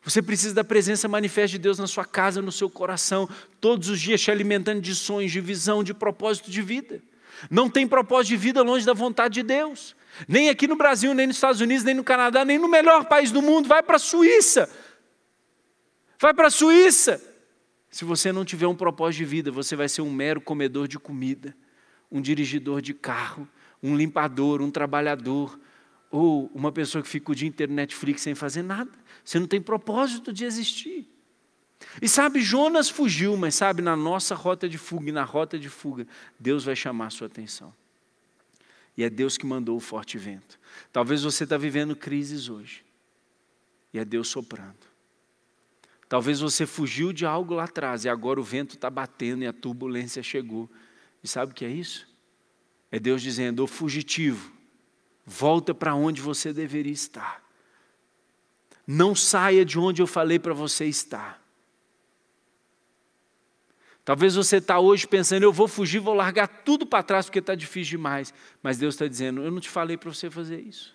[0.02, 4.02] Você precisa da presença manifesta de Deus na sua casa, no seu coração, todos os
[4.02, 7.00] dias te alimentando de sonhos, de visão, de propósito de vida.
[7.48, 9.96] Não tem propósito de vida longe da vontade de Deus.
[10.28, 13.32] Nem aqui no Brasil, nem nos Estados Unidos, nem no Canadá, nem no melhor país
[13.32, 13.68] do mundo.
[13.68, 14.68] Vai para a Suíça.
[16.20, 17.30] Vai para a Suíça.
[17.92, 20.98] Se você não tiver um propósito de vida, você vai ser um mero comedor de
[20.98, 21.54] comida,
[22.10, 23.48] um dirigidor de carro,
[23.84, 25.60] um limpador, um trabalhador,
[26.10, 28.92] ou uma pessoa que fica o dia inteiro Netflix sem fazer nada.
[29.24, 31.08] Você não tem propósito de existir.
[32.02, 35.70] E sabe, Jonas fugiu, mas sabe, na nossa rota de fuga e na rota de
[35.70, 36.08] fuga,
[36.40, 37.74] Deus vai chamar a sua atenção.
[38.96, 40.60] E é Deus que mandou o forte vento.
[40.92, 42.86] Talvez você está vivendo crises hoje.
[43.94, 44.91] E é Deus soprando.
[46.12, 49.54] Talvez você fugiu de algo lá atrás e agora o vento está batendo e a
[49.54, 50.70] turbulência chegou.
[51.24, 52.06] E sabe o que é isso?
[52.92, 54.52] É Deus dizendo: Ô fugitivo,
[55.26, 57.42] volta para onde você deveria estar.
[58.86, 61.42] Não saia de onde eu falei para você estar.
[64.04, 67.56] Talvez você está hoje pensando, eu vou fugir, vou largar tudo para trás porque está
[67.56, 68.34] difícil demais.
[68.62, 70.94] Mas Deus está dizendo, eu não te falei para você fazer isso.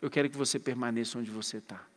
[0.00, 1.91] Eu quero que você permaneça onde você está.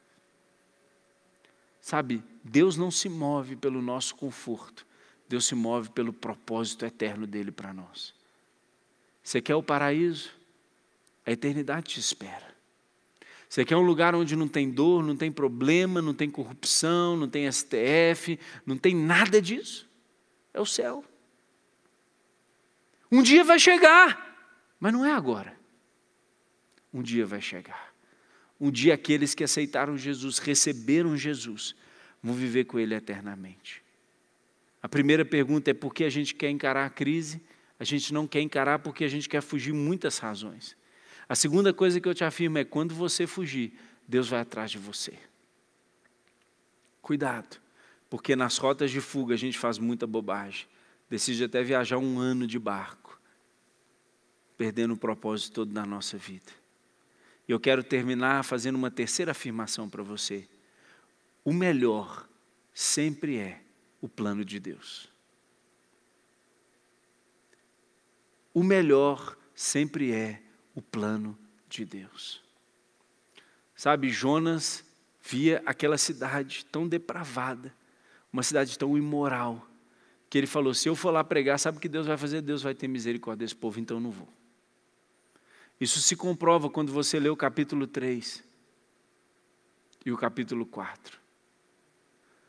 [1.86, 4.88] Sabe, Deus não se move pelo nosso conforto,
[5.30, 8.12] Deus se move pelo propósito eterno dele para nós.
[9.22, 10.32] Você quer o paraíso?
[11.24, 12.56] A eternidade te espera.
[13.48, 17.30] Você quer um lugar onde não tem dor, não tem problema, não tem corrupção, não
[17.30, 19.88] tem STF, não tem nada disso?
[20.56, 21.06] É o céu.
[23.12, 25.56] Um dia vai chegar, mas não é agora.
[26.92, 27.95] Um dia vai chegar.
[28.60, 31.76] Um dia aqueles que aceitaram Jesus, receberam Jesus,
[32.24, 33.84] vão viver com Ele eternamente.
[34.82, 37.42] A primeira pergunta é por que a gente quer encarar a crise?
[37.80, 40.78] A gente não quer encarar porque a gente quer fugir muitas razões.
[41.28, 43.74] A segunda coisa que eu te afirmo é quando você fugir,
[44.08, 45.14] Deus vai atrás de você.
[47.02, 47.60] Cuidado,
[48.10, 50.68] porque nas rotas de fuga a gente faz muita bobagem.
[51.10, 53.20] Decide até viajar um ano de barco,
[54.58, 56.52] perdendo o propósito todo da nossa vida.
[57.48, 60.48] E eu quero terminar fazendo uma terceira afirmação para você.
[61.44, 62.28] O melhor
[62.74, 63.62] sempre é
[64.02, 65.10] o plano de Deus.
[68.54, 70.42] O melhor sempre é
[70.74, 71.38] o plano
[71.70, 72.42] de Deus.
[73.76, 74.84] Sabe, Jonas
[75.22, 77.74] via aquela cidade tão depravada,
[78.32, 79.68] uma cidade tão imoral,
[80.30, 82.42] que ele falou: se eu for lá pregar, sabe o que Deus vai fazer?
[82.42, 84.28] Deus vai ter misericórdia desse povo, então eu não vou.
[85.80, 88.44] Isso se comprova quando você lê o capítulo 3
[90.06, 91.20] e o capítulo 4.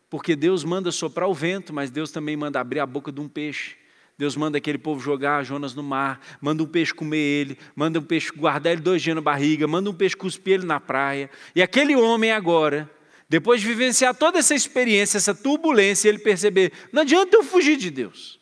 [0.08, 3.28] Porque Deus manda soprar o vento, mas Deus também manda abrir a boca de um
[3.28, 3.76] peixe.
[4.16, 8.02] Deus manda aquele povo jogar Jonas no mar, manda um peixe comer ele, manda um
[8.02, 11.28] peixe guardar ele dois dias na barriga, manda um peixe cuspir ele na praia.
[11.54, 12.90] E aquele homem agora,
[13.28, 17.90] depois de vivenciar toda essa experiência, essa turbulência, ele perceber: não adianta eu fugir de
[17.90, 18.40] Deus.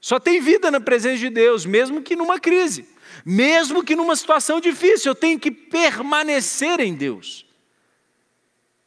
[0.00, 2.88] Só tem vida na presença de Deus, mesmo que numa crise.
[3.24, 7.46] Mesmo que numa situação difícil, eu tenho que permanecer em Deus.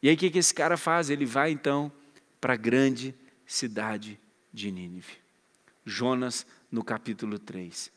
[0.02, 1.10] E aí o que, que esse cara faz?
[1.10, 1.90] Ele vai então
[2.40, 3.14] para a grande
[3.46, 4.20] cidade
[4.52, 5.18] de Nínive.
[5.84, 7.95] Jonas, no capítulo 3.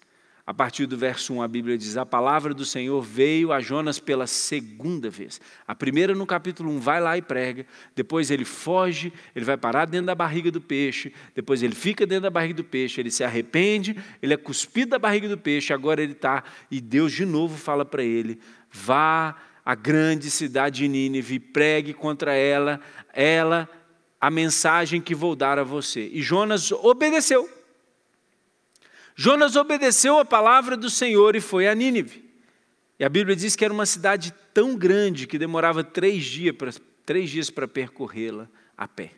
[0.50, 4.00] A partir do verso 1, a Bíblia diz: A palavra do Senhor veio a Jonas
[4.00, 5.40] pela segunda vez.
[5.68, 7.68] A primeira, no capítulo 1, vai lá e prega.
[7.96, 11.14] Depois ele foge, ele vai parar dentro da barriga do peixe.
[11.36, 13.00] Depois ele fica dentro da barriga do peixe.
[13.00, 15.72] Ele se arrepende, ele é cuspido da barriga do peixe.
[15.72, 16.44] Agora ele está.
[16.72, 18.40] E Deus de novo fala para ele:
[18.72, 22.82] Vá à grande cidade de Nínive, pregue contra ela,
[23.14, 23.70] ela,
[24.20, 26.10] a mensagem que vou dar a você.
[26.12, 27.59] E Jonas obedeceu.
[29.22, 32.24] Jonas obedeceu a palavra do Senhor e foi a Nínive.
[32.98, 36.72] E a Bíblia diz que era uma cidade tão grande que demorava três dias para,
[37.06, 39.12] três dias para percorrê-la a pé.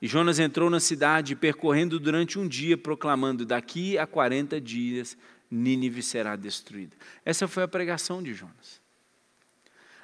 [0.00, 5.18] E Jonas entrou na cidade, percorrendo durante um dia, proclamando: daqui a 40 dias
[5.50, 6.96] Nínive será destruída.
[7.24, 8.80] Essa foi a pregação de Jonas.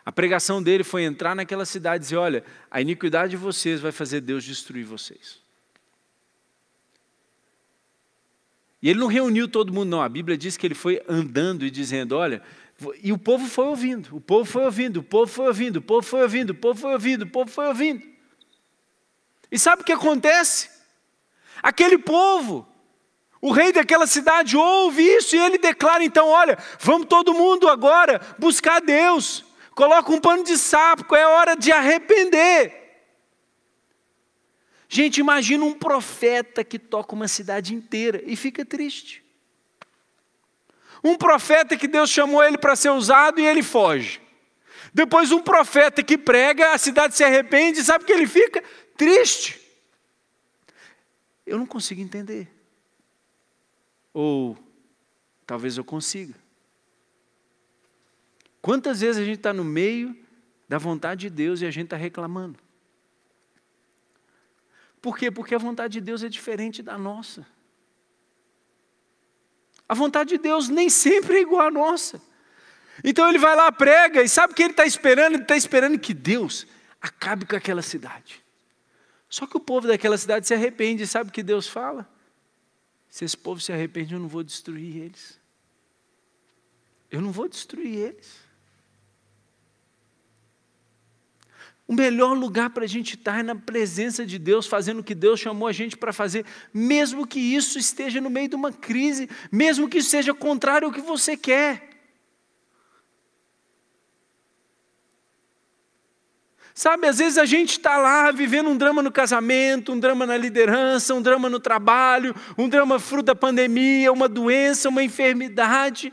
[0.05, 3.93] A pregação dele foi entrar naquela cidade e dizer: olha, a iniquidade de vocês vai
[3.93, 5.47] fazer Deus destruir vocês.
[8.81, 10.03] E ele não reuniu todo mundo, não.
[10.03, 12.43] A Bíblia diz que ele foi andando e dizendo: olha,
[13.03, 16.03] e o povo foi ouvindo, o povo foi ouvindo, o povo foi ouvindo, o povo
[16.03, 18.03] foi ouvindo, o povo foi ouvindo, o povo foi ouvindo.
[19.51, 20.71] E sabe o que acontece?
[21.61, 22.69] Aquele povo,
[23.41, 28.21] o rei daquela cidade ouve isso e ele declara então: olha, vamos todo mundo agora
[28.39, 32.88] buscar Deus, coloca um pano de sapo, é hora de arrepender.
[34.89, 39.23] Gente, imagina um profeta que toca uma cidade inteira e fica triste.
[41.05, 44.21] Um profeta que Deus chamou ele para ser usado e ele foge.
[44.93, 48.65] Depois um profeta que prega, a cidade se arrepende, sabe que ele fica
[48.97, 49.61] triste.
[51.47, 52.49] Eu não consigo entender.
[54.13, 54.57] Ou
[55.47, 56.35] talvez eu consiga.
[58.63, 60.17] Quantas vezes a gente está no meio
[60.67, 62.59] da vontade de Deus e a gente está reclamando?
[65.01, 65.31] Por quê?
[65.31, 67.47] Porque a vontade de Deus é diferente da nossa.
[69.89, 72.21] A vontade de Deus nem sempre é igual à nossa.
[73.03, 75.35] Então ele vai lá, prega, e sabe o que ele está esperando?
[75.35, 76.67] Ele está esperando que Deus
[77.01, 78.45] acabe com aquela cidade.
[79.29, 82.09] Só que o povo daquela cidade se arrepende, sabe o que Deus fala?
[83.09, 85.39] Se esse povo se arrepende, eu não vou destruir eles.
[87.11, 88.48] Eu não vou destruir eles.
[91.89, 95.15] O melhor lugar para a gente estar é na presença de Deus, fazendo o que
[95.15, 99.27] Deus chamou a gente para fazer, mesmo que isso esteja no meio de uma crise,
[99.51, 101.89] mesmo que isso seja contrário ao que você quer.
[106.75, 110.37] Sabe, às vezes a gente está lá vivendo um drama no casamento, um drama na
[110.37, 116.13] liderança, um drama no trabalho, um drama fruto da pandemia, uma doença, uma enfermidade.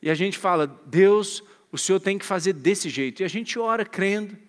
[0.00, 3.20] E a gente fala, Deus, o Senhor tem que fazer desse jeito.
[3.20, 4.47] E a gente ora crendo.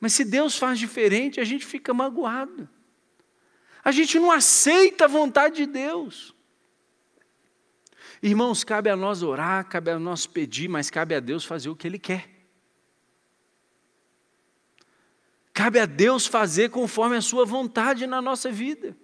[0.00, 2.68] Mas se Deus faz diferente, a gente fica magoado.
[3.82, 6.34] A gente não aceita a vontade de Deus.
[8.22, 11.76] Irmãos, cabe a nós orar, cabe a nós pedir, mas cabe a Deus fazer o
[11.76, 12.28] que Ele quer.
[15.52, 18.96] Cabe a Deus fazer conforme a Sua vontade na nossa vida.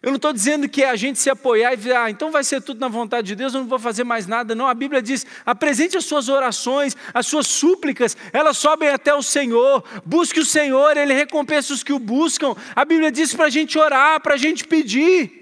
[0.00, 2.44] Eu não estou dizendo que é a gente se apoiar e dizer, ah, então vai
[2.44, 4.54] ser tudo na vontade de Deus, eu não vou fazer mais nada.
[4.54, 9.22] Não, a Bíblia diz: apresente as suas orações, as suas súplicas, elas sobem até o
[9.22, 9.82] Senhor.
[10.04, 12.54] Busque o Senhor, Ele recompensa os que o buscam.
[12.76, 15.38] A Bíblia diz para a gente orar, para a gente pedir.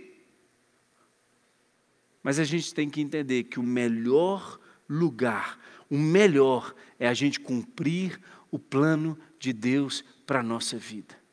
[2.22, 5.58] Mas a gente tem que entender que o melhor lugar,
[5.90, 8.18] o melhor, é a gente cumprir
[8.50, 11.25] o plano de Deus para a nossa vida.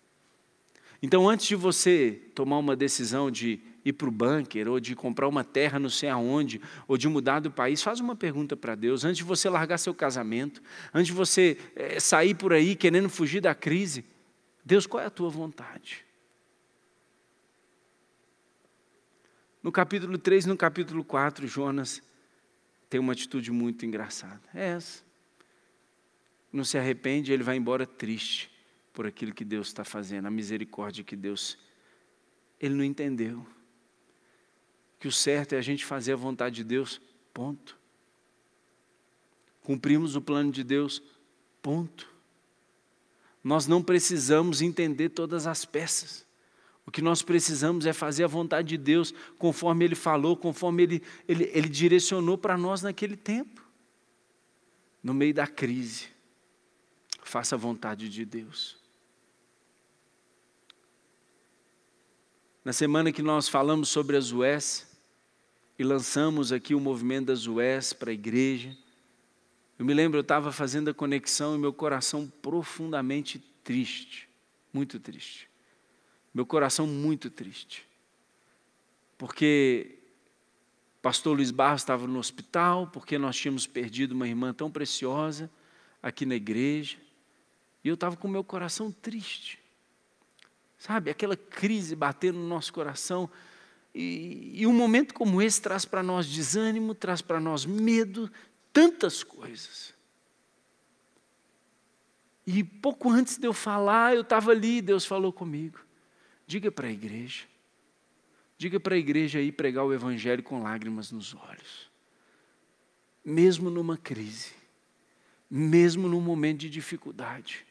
[1.03, 5.27] Então, antes de você tomar uma decisão de ir para o bunker, ou de comprar
[5.27, 9.03] uma terra não sei aonde, ou de mudar do país, faz uma pergunta para Deus.
[9.03, 10.63] Antes de você largar seu casamento,
[10.93, 14.05] antes de você é, sair por aí querendo fugir da crise,
[14.63, 16.05] Deus, qual é a tua vontade?
[19.61, 22.01] No capítulo 3 e no capítulo 4, Jonas
[22.89, 24.41] tem uma atitude muito engraçada.
[24.53, 25.03] É essa.
[26.49, 28.52] Não se arrepende, ele vai embora triste
[28.93, 31.57] por aquilo que Deus está fazendo, a misericórdia que Deus.
[32.59, 33.45] Ele não entendeu.
[34.99, 37.01] Que o certo é a gente fazer a vontade de Deus,
[37.33, 37.77] ponto.
[39.61, 41.01] Cumprimos o plano de Deus,
[41.61, 42.07] ponto.
[43.43, 46.25] Nós não precisamos entender todas as peças.
[46.85, 51.03] O que nós precisamos é fazer a vontade de Deus conforme Ele falou, conforme Ele,
[51.27, 53.65] ele, ele direcionou para nós naquele tempo.
[55.01, 56.07] No meio da crise,
[57.23, 58.82] faça a vontade de Deus.
[62.63, 64.87] Na semana que nós falamos sobre as UES
[65.77, 68.77] e lançamos aqui o movimento das UES para a igreja,
[69.77, 74.29] eu me lembro, eu estava fazendo a conexão e meu coração profundamente triste,
[74.71, 75.49] muito triste.
[76.33, 77.85] Meu coração muito triste.
[79.17, 79.99] Porque
[81.01, 85.51] pastor Luiz Barros estava no hospital, porque nós tínhamos perdido uma irmã tão preciosa
[86.01, 86.97] aqui na igreja,
[87.83, 89.62] e eu estava com meu coração triste.
[90.83, 93.29] Sabe, aquela crise batendo no nosso coração.
[93.95, 98.29] E, e um momento como esse traz para nós desânimo, traz para nós medo,
[98.73, 99.93] tantas coisas.
[102.45, 105.79] E pouco antes de eu falar, eu estava ali, Deus falou comigo.
[106.45, 107.45] Diga para a igreja.
[108.57, 111.89] Diga para a igreja aí pregar o evangelho com lágrimas nos olhos.
[113.23, 114.51] Mesmo numa crise,
[115.49, 117.65] mesmo num momento de dificuldade,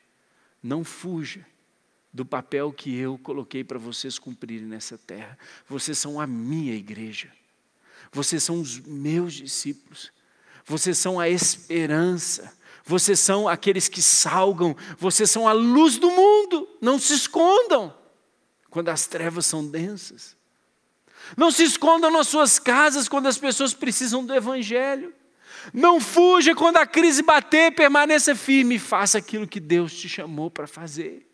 [0.62, 1.51] não fuja
[2.12, 5.38] do papel que eu coloquei para vocês cumprirem nessa terra.
[5.66, 7.32] Vocês são a minha igreja.
[8.12, 10.12] Vocês são os meus discípulos.
[10.66, 12.52] Vocês são a esperança.
[12.84, 14.76] Vocês são aqueles que salgam.
[14.98, 16.68] Vocês são a luz do mundo.
[16.80, 17.94] Não se escondam
[18.68, 20.36] quando as trevas são densas.
[21.34, 25.14] Não se escondam nas suas casas quando as pessoas precisam do Evangelho.
[25.72, 30.50] Não fuja quando a crise bater, permaneça firme e faça aquilo que Deus te chamou
[30.50, 31.31] para fazer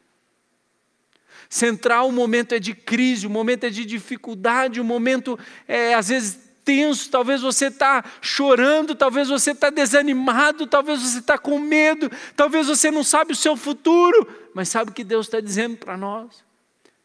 [1.48, 6.08] central, o momento é de crise, o momento é de dificuldade, o momento é às
[6.08, 12.10] vezes tenso, talvez você está chorando, talvez você está desanimado, talvez você está com medo,
[12.36, 15.96] talvez você não sabe o seu futuro, mas sabe o que Deus está dizendo para
[15.96, 16.44] nós?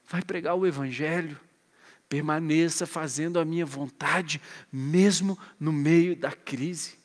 [0.05, 1.39] Vai pregar o Evangelho,
[2.09, 6.95] permaneça fazendo a minha vontade, mesmo no meio da crise.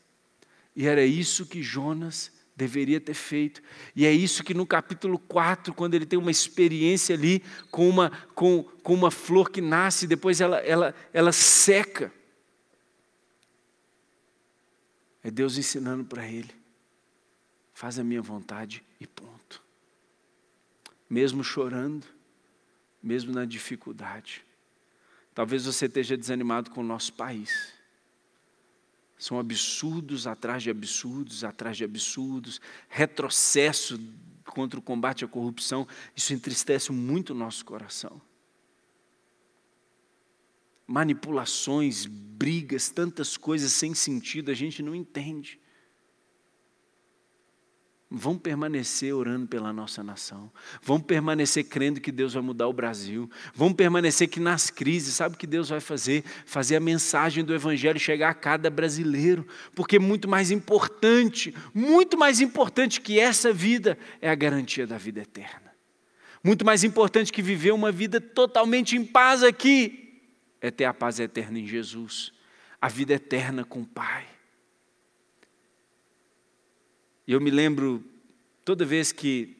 [0.74, 3.62] E era isso que Jonas deveria ter feito.
[3.94, 7.40] E é isso que no capítulo 4, quando ele tem uma experiência ali
[7.70, 12.12] com uma, com, com uma flor que nasce, depois ela, ela, ela seca.
[15.22, 16.52] É Deus ensinando para ele:
[17.72, 19.62] faz a minha vontade e ponto.
[21.08, 22.06] Mesmo chorando,
[23.00, 24.44] mesmo na dificuldade.
[25.32, 27.77] Talvez você esteja desanimado com o nosso país.
[29.18, 33.98] São absurdos atrás de absurdos, atrás de absurdos, retrocesso
[34.44, 35.86] contra o combate à corrupção.
[36.16, 38.20] Isso entristece muito o nosso coração.
[40.86, 45.60] Manipulações, brigas, tantas coisas sem sentido, a gente não entende.
[48.10, 50.50] Vamos permanecer orando pela nossa nação.
[50.82, 53.30] Vamos permanecer crendo que Deus vai mudar o Brasil.
[53.54, 56.24] Vamos permanecer que nas crises, sabe o que Deus vai fazer?
[56.46, 59.46] Fazer a mensagem do Evangelho chegar a cada brasileiro.
[59.74, 64.96] Porque é muito mais importante, muito mais importante que essa vida é a garantia da
[64.96, 65.70] vida eterna.
[66.42, 70.22] Muito mais importante que viver uma vida totalmente em paz aqui
[70.62, 72.32] é ter a paz eterna em Jesus.
[72.80, 74.37] A vida eterna com o Pai.
[77.28, 78.02] E eu me lembro,
[78.64, 79.54] toda vez que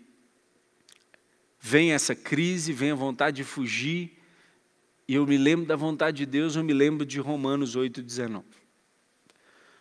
[1.61, 4.19] vem essa crise, vem a vontade de fugir,
[5.07, 8.43] e eu me lembro da vontade de Deus, eu me lembro de Romanos 8,19.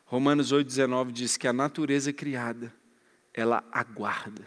[0.04, 2.76] Romanos 8,19 diz que a natureza criada,
[3.34, 4.46] ela aguarda.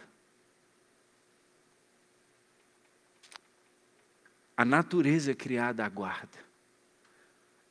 [4.55, 6.38] A natureza criada aguarda.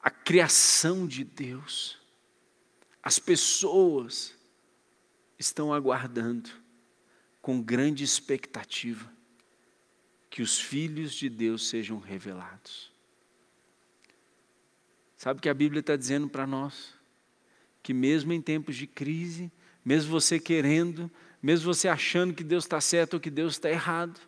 [0.01, 1.99] A criação de Deus,
[3.03, 4.38] as pessoas,
[5.39, 6.49] estão aguardando
[7.41, 9.11] com grande expectativa
[10.29, 12.91] que os filhos de Deus sejam revelados.
[15.17, 16.93] Sabe que a Bíblia está dizendo para nós?
[17.81, 19.51] Que mesmo em tempos de crise,
[19.83, 21.09] mesmo você querendo,
[21.41, 24.19] mesmo você achando que Deus está certo ou que Deus está errado,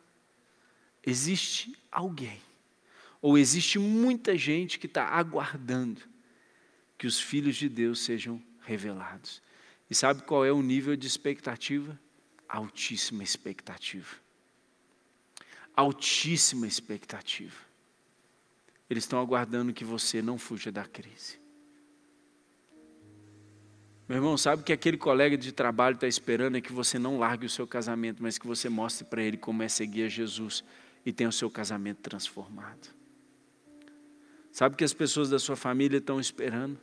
[1.06, 2.42] existe alguém,
[3.22, 6.02] ou existe muita gente que está aguardando
[6.98, 9.42] que os filhos de Deus sejam revelados.
[9.92, 12.00] E sabe qual é o nível de expectativa?
[12.48, 14.16] Altíssima expectativa.
[15.76, 17.58] Altíssima expectativa.
[18.90, 21.42] Eles estão aguardando que você não fuja da crise.
[24.08, 27.46] Meu irmão, sabe que aquele colega de trabalho está esperando é que você não largue
[27.46, 30.64] o seu casamento, mas que você mostre para ele como é seguir a Jesus
[31.06, 32.96] e tenha o seu casamento transformado.
[34.54, 36.80] Sabe que as pessoas da sua família estão esperando?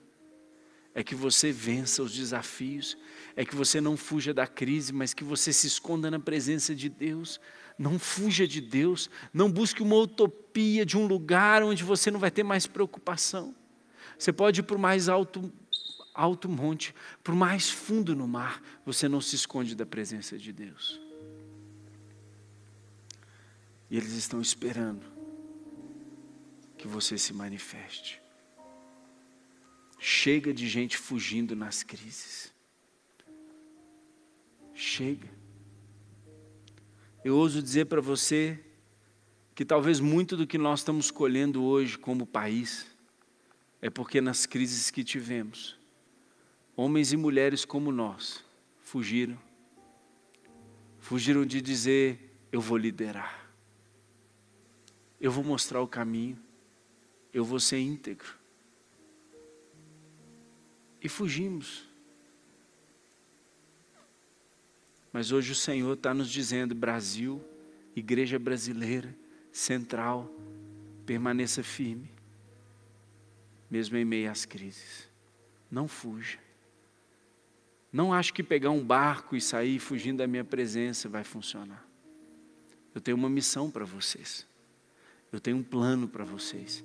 [0.98, 2.98] É que você vença os desafios,
[3.36, 6.88] é que você não fuja da crise, mas que você se esconda na presença de
[6.88, 7.40] Deus.
[7.78, 12.32] Não fuja de Deus, não busque uma utopia de um lugar onde você não vai
[12.32, 13.54] ter mais preocupação.
[14.18, 15.52] Você pode ir para o mais alto,
[16.12, 16.92] alto monte,
[17.22, 21.00] para o mais fundo no mar, você não se esconde da presença de Deus.
[23.88, 25.06] E eles estão esperando
[26.76, 28.20] que você se manifeste.
[29.98, 32.54] Chega de gente fugindo nas crises.
[34.72, 35.28] Chega.
[37.24, 38.64] Eu ouso dizer para você
[39.56, 42.86] que talvez muito do que nós estamos colhendo hoje como país
[43.82, 45.76] é porque nas crises que tivemos,
[46.76, 48.44] homens e mulheres como nós
[48.80, 49.36] fugiram.
[51.00, 53.52] Fugiram de dizer: Eu vou liderar,
[55.20, 56.38] eu vou mostrar o caminho,
[57.32, 58.37] eu vou ser íntegro
[61.02, 61.88] e fugimos.
[65.12, 67.42] Mas hoje o Senhor está nos dizendo: Brasil,
[67.94, 69.14] igreja brasileira,
[69.50, 70.30] central,
[71.06, 72.10] permaneça firme,
[73.70, 75.08] mesmo em meio às crises.
[75.70, 76.38] Não fuja.
[77.92, 81.86] Não acho que pegar um barco e sair fugindo da minha presença vai funcionar.
[82.94, 84.46] Eu tenho uma missão para vocês.
[85.32, 86.84] Eu tenho um plano para vocês.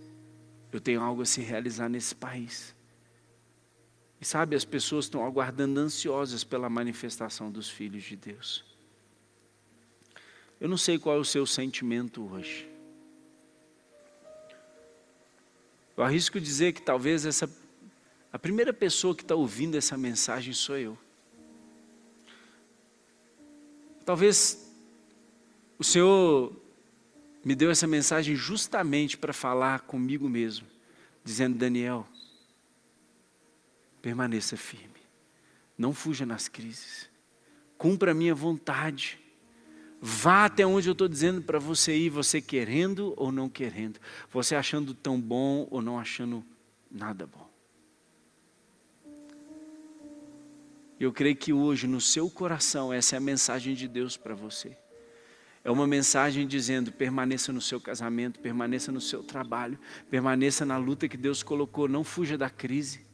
[0.72, 2.73] Eu tenho algo a se realizar nesse país.
[4.24, 8.64] E sabe, as pessoas estão aguardando ansiosas pela manifestação dos filhos de Deus.
[10.62, 12.66] Eu não sei qual é o seu sentimento hoje.
[15.98, 17.54] Eu arrisco dizer que talvez essa
[18.32, 20.98] a primeira pessoa que está ouvindo essa mensagem sou eu.
[24.06, 24.72] Talvez
[25.78, 26.56] o Senhor
[27.44, 30.66] me deu essa mensagem justamente para falar comigo mesmo,
[31.26, 32.08] dizendo: Daniel,
[34.04, 35.02] permaneça firme.
[35.78, 37.10] Não fuja nas crises.
[37.78, 39.18] Cumpra a minha vontade.
[40.02, 44.56] Vá até onde eu estou dizendo para você ir, você querendo ou não querendo, você
[44.56, 46.44] achando tão bom ou não achando
[46.92, 47.50] nada bom.
[51.00, 54.78] Eu creio que hoje no seu coração essa é a mensagem de Deus para você.
[55.64, 59.80] É uma mensagem dizendo: permaneça no seu casamento, permaneça no seu trabalho,
[60.10, 63.13] permaneça na luta que Deus colocou, não fuja da crise.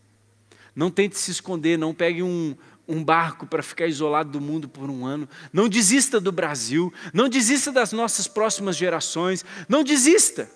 [0.76, 2.56] Não tente se esconder, não pegue um,
[2.88, 5.30] um barco para ficar isolado do mundo por um ano.
[5.54, 10.50] Não desista do Brasil, não desista das nossas próximas gerações, não desista.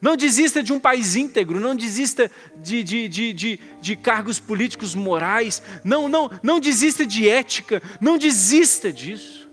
[0.00, 4.94] Não desista de um país íntegro, não desista de, de, de, de, de cargos políticos
[4.94, 9.48] morais, não, não, não desista de ética, não desista disso.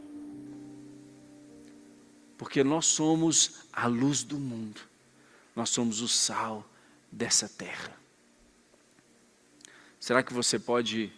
[2.37, 4.81] Porque nós somos a luz do mundo,
[5.55, 6.69] nós somos o sal
[7.11, 8.00] dessa terra.
[10.01, 11.13] Será que você pode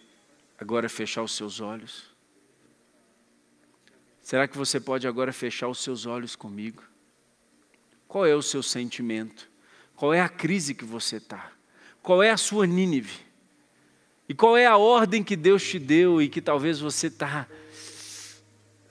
[0.59, 2.03] agora fechar os seus olhos?
[4.21, 6.83] Será que você pode agora fechar os seus olhos comigo?
[8.09, 9.49] Qual é o seu sentimento?
[9.95, 11.49] Qual é a crise que você está?
[12.01, 13.21] Qual é a sua Nínive?
[14.27, 17.47] E qual é a ordem que Deus te deu e que talvez você está,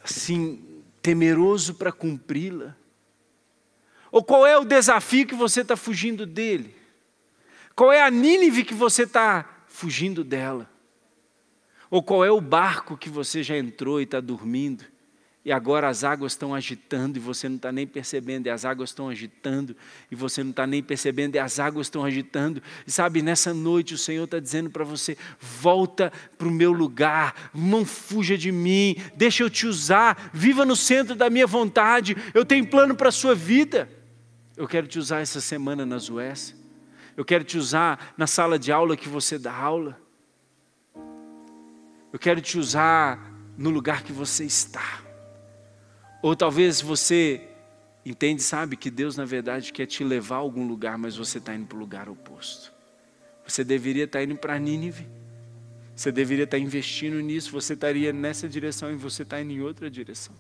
[0.03, 2.75] assim, temeroso para cumpri-la?
[4.11, 6.75] Ou qual é o desafio que você está fugindo dele?
[7.77, 10.71] Qual é a Nínive que você está fugindo dela?
[11.91, 14.85] Ou qual é o barco que você já entrou e está dormindo?
[15.45, 18.91] E agora as águas estão agitando e você não está nem percebendo, e as águas
[18.91, 19.77] estão agitando
[20.09, 22.63] e você não está nem percebendo, e as águas estão agitando.
[22.87, 27.51] E sabe, nessa noite o Senhor está dizendo para você: volta para o meu lugar,
[27.53, 32.45] não fuja de mim, deixa eu te usar, viva no centro da minha vontade, eu
[32.45, 33.89] tenho plano para a sua vida.
[34.57, 36.55] Eu quero te usar essa semana nas US,
[37.17, 40.01] eu quero te usar na sala de aula que você dá aula,
[42.13, 43.19] eu quero te usar
[43.57, 45.03] no lugar que você está.
[46.23, 47.49] Ou talvez você
[48.05, 51.55] entende, sabe, que Deus na verdade quer te levar a algum lugar, mas você está
[51.55, 52.73] indo para o lugar oposto.
[53.47, 55.07] Você deveria estar tá indo para Nínive.
[55.95, 57.51] Você deveria estar tá investindo nisso.
[57.53, 60.35] Você estaria nessa direção e você está indo em outra direção.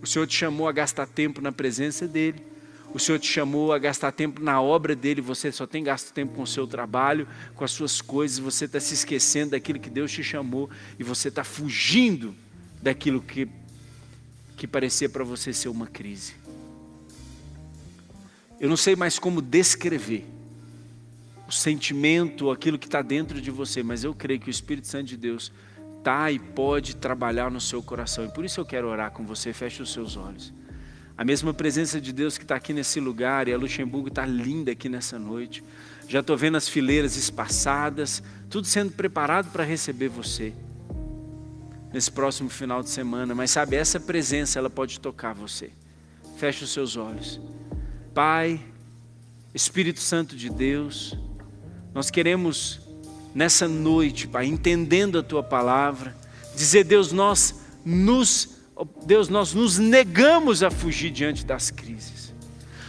[0.00, 2.44] O Senhor te chamou a gastar tempo na presença dEle.
[2.92, 6.34] O Senhor te chamou a gastar tempo na obra dele, você só tem gasto tempo
[6.34, 10.10] com o seu trabalho, com as suas coisas, você está se esquecendo daquilo que Deus
[10.10, 12.34] te chamou e você está fugindo
[12.82, 13.48] daquilo que
[14.58, 16.34] que parecia para você ser uma crise.
[18.58, 20.26] Eu não sei mais como descrever
[21.46, 25.06] o sentimento, aquilo que está dentro de você, mas eu creio que o Espírito Santo
[25.06, 25.52] de Deus
[25.98, 28.24] está e pode trabalhar no seu coração.
[28.24, 29.52] E por isso eu quero orar com você.
[29.52, 30.52] Feche os seus olhos.
[31.18, 34.70] A mesma presença de Deus que está aqui nesse lugar, e a Luxemburgo está linda
[34.70, 35.64] aqui nessa noite.
[36.06, 40.54] Já estou vendo as fileiras espaçadas, tudo sendo preparado para receber você
[41.92, 45.72] nesse próximo final de semana, mas sabe, essa presença ela pode tocar você.
[46.36, 47.40] Feche os seus olhos.
[48.14, 48.60] Pai,
[49.52, 51.18] Espírito Santo de Deus,
[51.92, 52.80] nós queremos
[53.34, 56.16] nessa noite, Pai, entendendo a tua palavra,
[56.54, 58.57] dizer, Deus, nós nos
[59.04, 62.32] Deus, nós nos negamos a fugir diante das crises.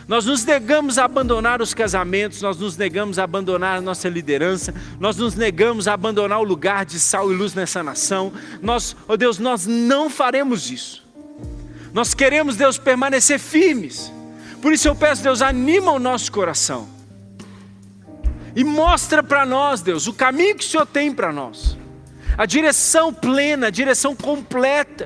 [0.08, 4.74] Nós nos negamos a abandonar os casamentos, nós nos negamos a abandonar a nossa liderança,
[5.00, 8.34] nós nos negamos a abandonar o lugar de sal e luz nessa nação.
[8.62, 11.08] Nós, oh Deus, nós não faremos isso.
[11.94, 14.12] Nós queremos, Deus, permanecer firmes.
[14.62, 16.88] Por isso eu peço, Deus, anima o nosso coração.
[18.56, 21.78] E mostra para nós, Deus, o caminho que o Senhor tem para nós.
[22.38, 25.06] A direção plena, a direção completa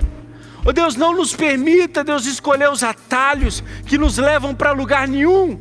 [0.66, 5.60] Oh Deus, não nos permita, Deus, escolher os atalhos que nos levam para lugar nenhum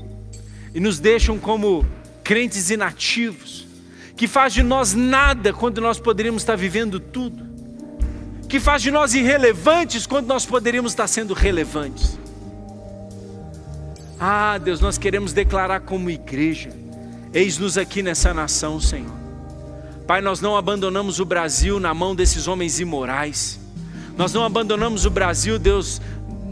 [0.73, 1.85] e nos deixam como
[2.23, 3.67] crentes inativos,
[4.17, 7.45] que faz de nós nada quando nós poderíamos estar vivendo tudo,
[8.49, 12.19] que faz de nós irrelevantes quando nós poderíamos estar sendo relevantes.
[14.21, 16.71] Ah, Deus, nós queremos declarar como igreja,
[17.35, 19.23] eis-nos aqui nessa nação, Senhor.
[20.07, 23.62] Pai, nós não abandonamos o Brasil na mão desses homens imorais.
[24.17, 26.01] Nós não abandonamos o Brasil, Deus,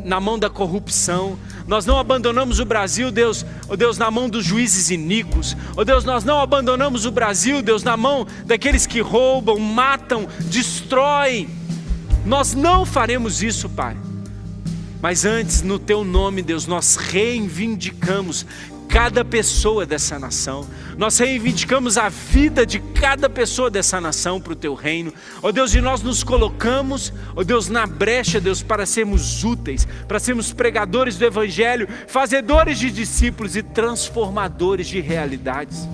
[0.04, 1.38] na mão da corrupção.
[1.66, 5.56] Nós não abandonamos o Brasil, Deus, oh Deus, na mão dos juízes iníquos.
[5.76, 11.48] Oh Deus, nós não abandonamos o Brasil, Deus, na mão daqueles que roubam, matam, destroem.
[12.24, 13.96] Nós não faremos isso, Pai.
[15.00, 18.44] Mas antes, no Teu nome, Deus, nós reivindicamos
[18.90, 20.66] cada pessoa dessa nação.
[20.98, 25.14] Nós reivindicamos a vida de cada pessoa dessa nação para o teu reino.
[25.42, 29.44] Ó oh Deus, e nós nos colocamos, ó oh Deus, na brecha, Deus, para sermos
[29.44, 35.88] úteis, para sermos pregadores do evangelho, fazedores de discípulos e transformadores de realidades.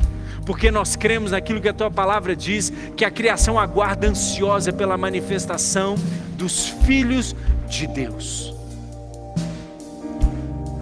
[0.47, 4.97] Porque nós cremos naquilo que a tua palavra diz, que a criação aguarda ansiosa pela
[4.97, 5.97] manifestação
[6.37, 7.37] dos filhos
[7.69, 8.56] de Deus.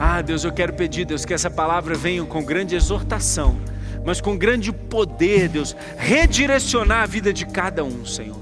[0.07, 3.57] Ah, Deus, eu quero pedir, Deus, que essa palavra venha com grande exortação,
[4.05, 8.37] mas com grande poder, Deus, redirecionar a vida de cada um, Senhor.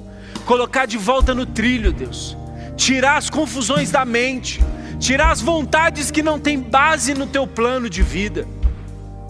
[0.45, 2.37] Colocar de volta no trilho, Deus.
[2.77, 4.61] Tirar as confusões da mente,
[4.99, 8.45] tirar as vontades que não têm base no teu plano de vida.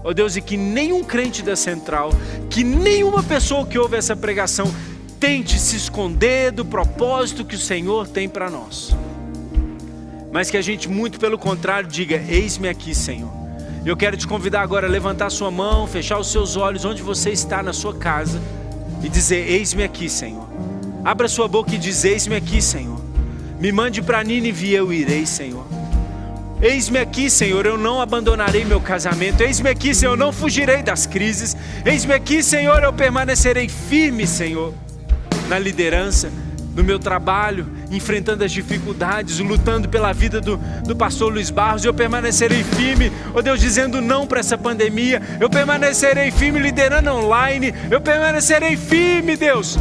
[0.02, 2.12] Ó oh Deus, e que nenhum crente da central,
[2.48, 4.74] que nenhuma pessoa que ouve essa pregação
[5.20, 8.96] tente se esconder do propósito que o Senhor tem para nós
[10.32, 13.30] mas que a gente, muito pelo contrário, diga: Eis-me aqui, Senhor.
[13.84, 17.30] Eu quero te convidar agora a levantar sua mão, fechar os seus olhos onde você
[17.30, 18.40] está na sua casa
[19.04, 20.48] e dizer: Eis-me aqui, Senhor.
[21.04, 22.98] Abra sua boca e diz: Eis-me aqui, Senhor.
[23.60, 25.66] Me mande para Nínive e eu irei, Senhor.
[26.62, 29.42] Eis-me aqui, Senhor, eu não abandonarei meu casamento.
[29.42, 31.56] Eis-me aqui, Senhor, eu não fugirei das crises.
[31.84, 34.72] Eis-me aqui, Senhor, eu permanecerei firme, Senhor,
[35.48, 36.30] na liderança
[36.74, 41.92] no meu trabalho, enfrentando as dificuldades, lutando pela vida do, do pastor Luiz Barros, eu
[41.92, 47.74] permanecerei firme, ó oh Deus, dizendo não para essa pandemia, eu permanecerei firme liderando online,
[47.90, 49.78] eu permanecerei firme, Deus,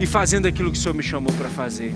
[0.00, 1.94] e fazendo aquilo que o Senhor me chamou para fazer.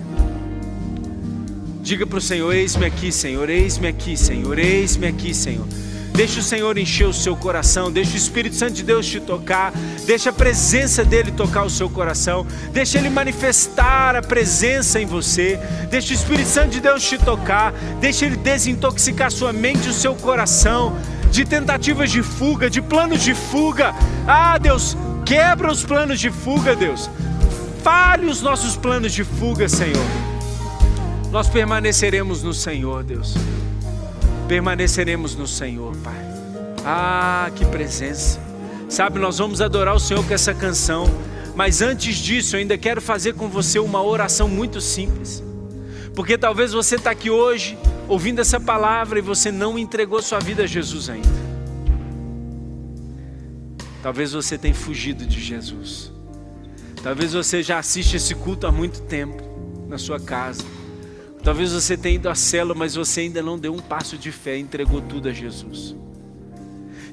[1.81, 5.67] Diga para o Senhor: Eis-me aqui, Senhor, eis-me aqui, Senhor, eis-me aqui, Senhor.
[6.13, 9.73] Deixa o Senhor encher o seu coração, deixa o Espírito Santo de Deus te tocar,
[10.05, 15.59] deixa a presença dele tocar o seu coração, deixa ele manifestar a presença em você,
[15.89, 19.93] deixa o Espírito Santo de Deus te tocar, deixa ele desintoxicar sua mente e o
[19.93, 20.95] seu coração
[21.31, 23.95] de tentativas de fuga, de planos de fuga.
[24.27, 24.95] Ah, Deus,
[25.25, 27.09] quebra os planos de fuga, Deus.
[27.81, 30.05] Fale os nossos planos de fuga, Senhor.
[31.31, 33.33] Nós permaneceremos no Senhor, Deus
[34.47, 36.25] permaneceremos no Senhor, Pai.
[36.85, 38.39] Ah, que presença.
[38.89, 41.05] Sabe, nós vamos adorar o Senhor com essa canção,
[41.55, 45.43] mas antes disso, eu ainda quero fazer com você uma oração muito simples.
[46.13, 47.77] Porque talvez você está aqui hoje
[48.07, 51.43] ouvindo essa palavra e você não entregou sua vida a Jesus ainda.
[54.03, 56.11] Talvez você tenha fugido de Jesus.
[57.01, 59.41] Talvez você já assiste esse culto há muito tempo
[59.87, 60.63] na sua casa.
[61.43, 64.57] Talvez você tenha ido à célula, mas você ainda não deu um passo de fé,
[64.57, 65.93] entregou tudo a Jesus.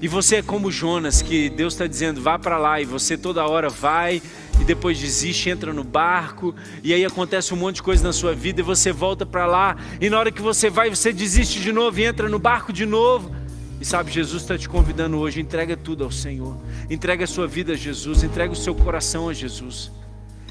[0.00, 3.44] E você é como Jonas, que Deus está dizendo, vá para lá, e você toda
[3.44, 4.22] hora vai,
[4.60, 8.32] e depois desiste, entra no barco, e aí acontece um monte de coisa na sua
[8.32, 11.72] vida, e você volta para lá, e na hora que você vai, você desiste de
[11.72, 13.34] novo e entra no barco de novo.
[13.80, 16.56] E sabe, Jesus está te convidando hoje, entrega tudo ao Senhor,
[16.88, 19.90] entrega a sua vida a Jesus, entrega o seu coração a Jesus.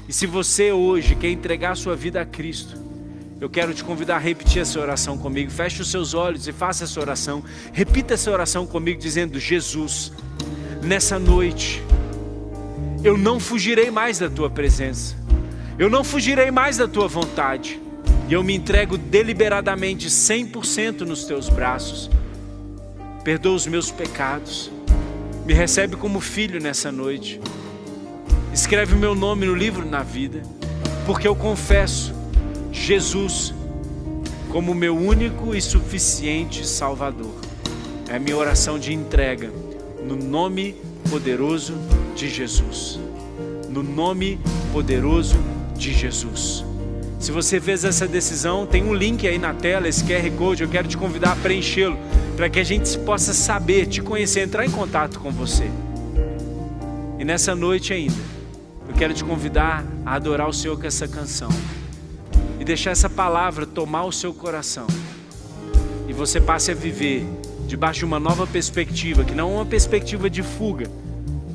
[0.06, 2.89] E se você hoje quer entregar a sua vida a Cristo,
[3.40, 5.50] eu quero te convidar a repetir essa oração comigo.
[5.50, 7.42] Feche os seus olhos e faça essa oração.
[7.72, 10.12] Repita essa oração comigo, dizendo: Jesus,
[10.82, 11.82] nessa noite,
[13.02, 15.16] eu não fugirei mais da tua presença,
[15.78, 17.80] eu não fugirei mais da tua vontade,
[18.28, 22.10] e eu me entrego deliberadamente 100% nos teus braços.
[23.24, 24.70] Perdoa os meus pecados,
[25.46, 27.40] me recebe como filho nessa noite,
[28.52, 30.42] escreve o meu nome no livro na vida,
[31.06, 32.19] porque eu confesso
[32.72, 33.54] Jesus
[34.50, 37.34] como meu único e suficiente Salvador.
[38.08, 39.52] É a minha oração de entrega
[40.04, 40.74] no nome
[41.08, 41.74] poderoso
[42.16, 42.98] de Jesus.
[43.68, 44.40] No nome
[44.72, 45.36] poderoso
[45.76, 46.64] de Jesus.
[47.20, 50.68] Se você fez essa decisão, tem um link aí na tela, esse QR Code, eu
[50.68, 51.96] quero te convidar a preenchê-lo,
[52.36, 55.70] para que a gente possa saber, te conhecer, entrar em contato com você.
[57.18, 58.14] E nessa noite ainda,
[58.88, 61.50] eu quero te convidar a adorar o Senhor com essa canção
[62.60, 64.86] e deixar essa palavra tomar o seu coração.
[66.06, 67.26] E você passe a viver
[67.66, 70.90] debaixo de uma nova perspectiva, que não é uma perspectiva de fuga,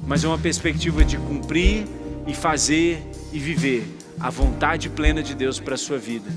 [0.07, 1.85] mas é uma perspectiva de cumprir
[2.25, 3.01] e fazer
[3.31, 3.85] e viver
[4.19, 6.29] a vontade plena de Deus para a sua vida.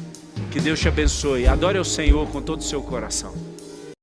[0.50, 1.46] Que Deus te abençoe.
[1.46, 3.32] Adore ao Senhor com todo o seu coração.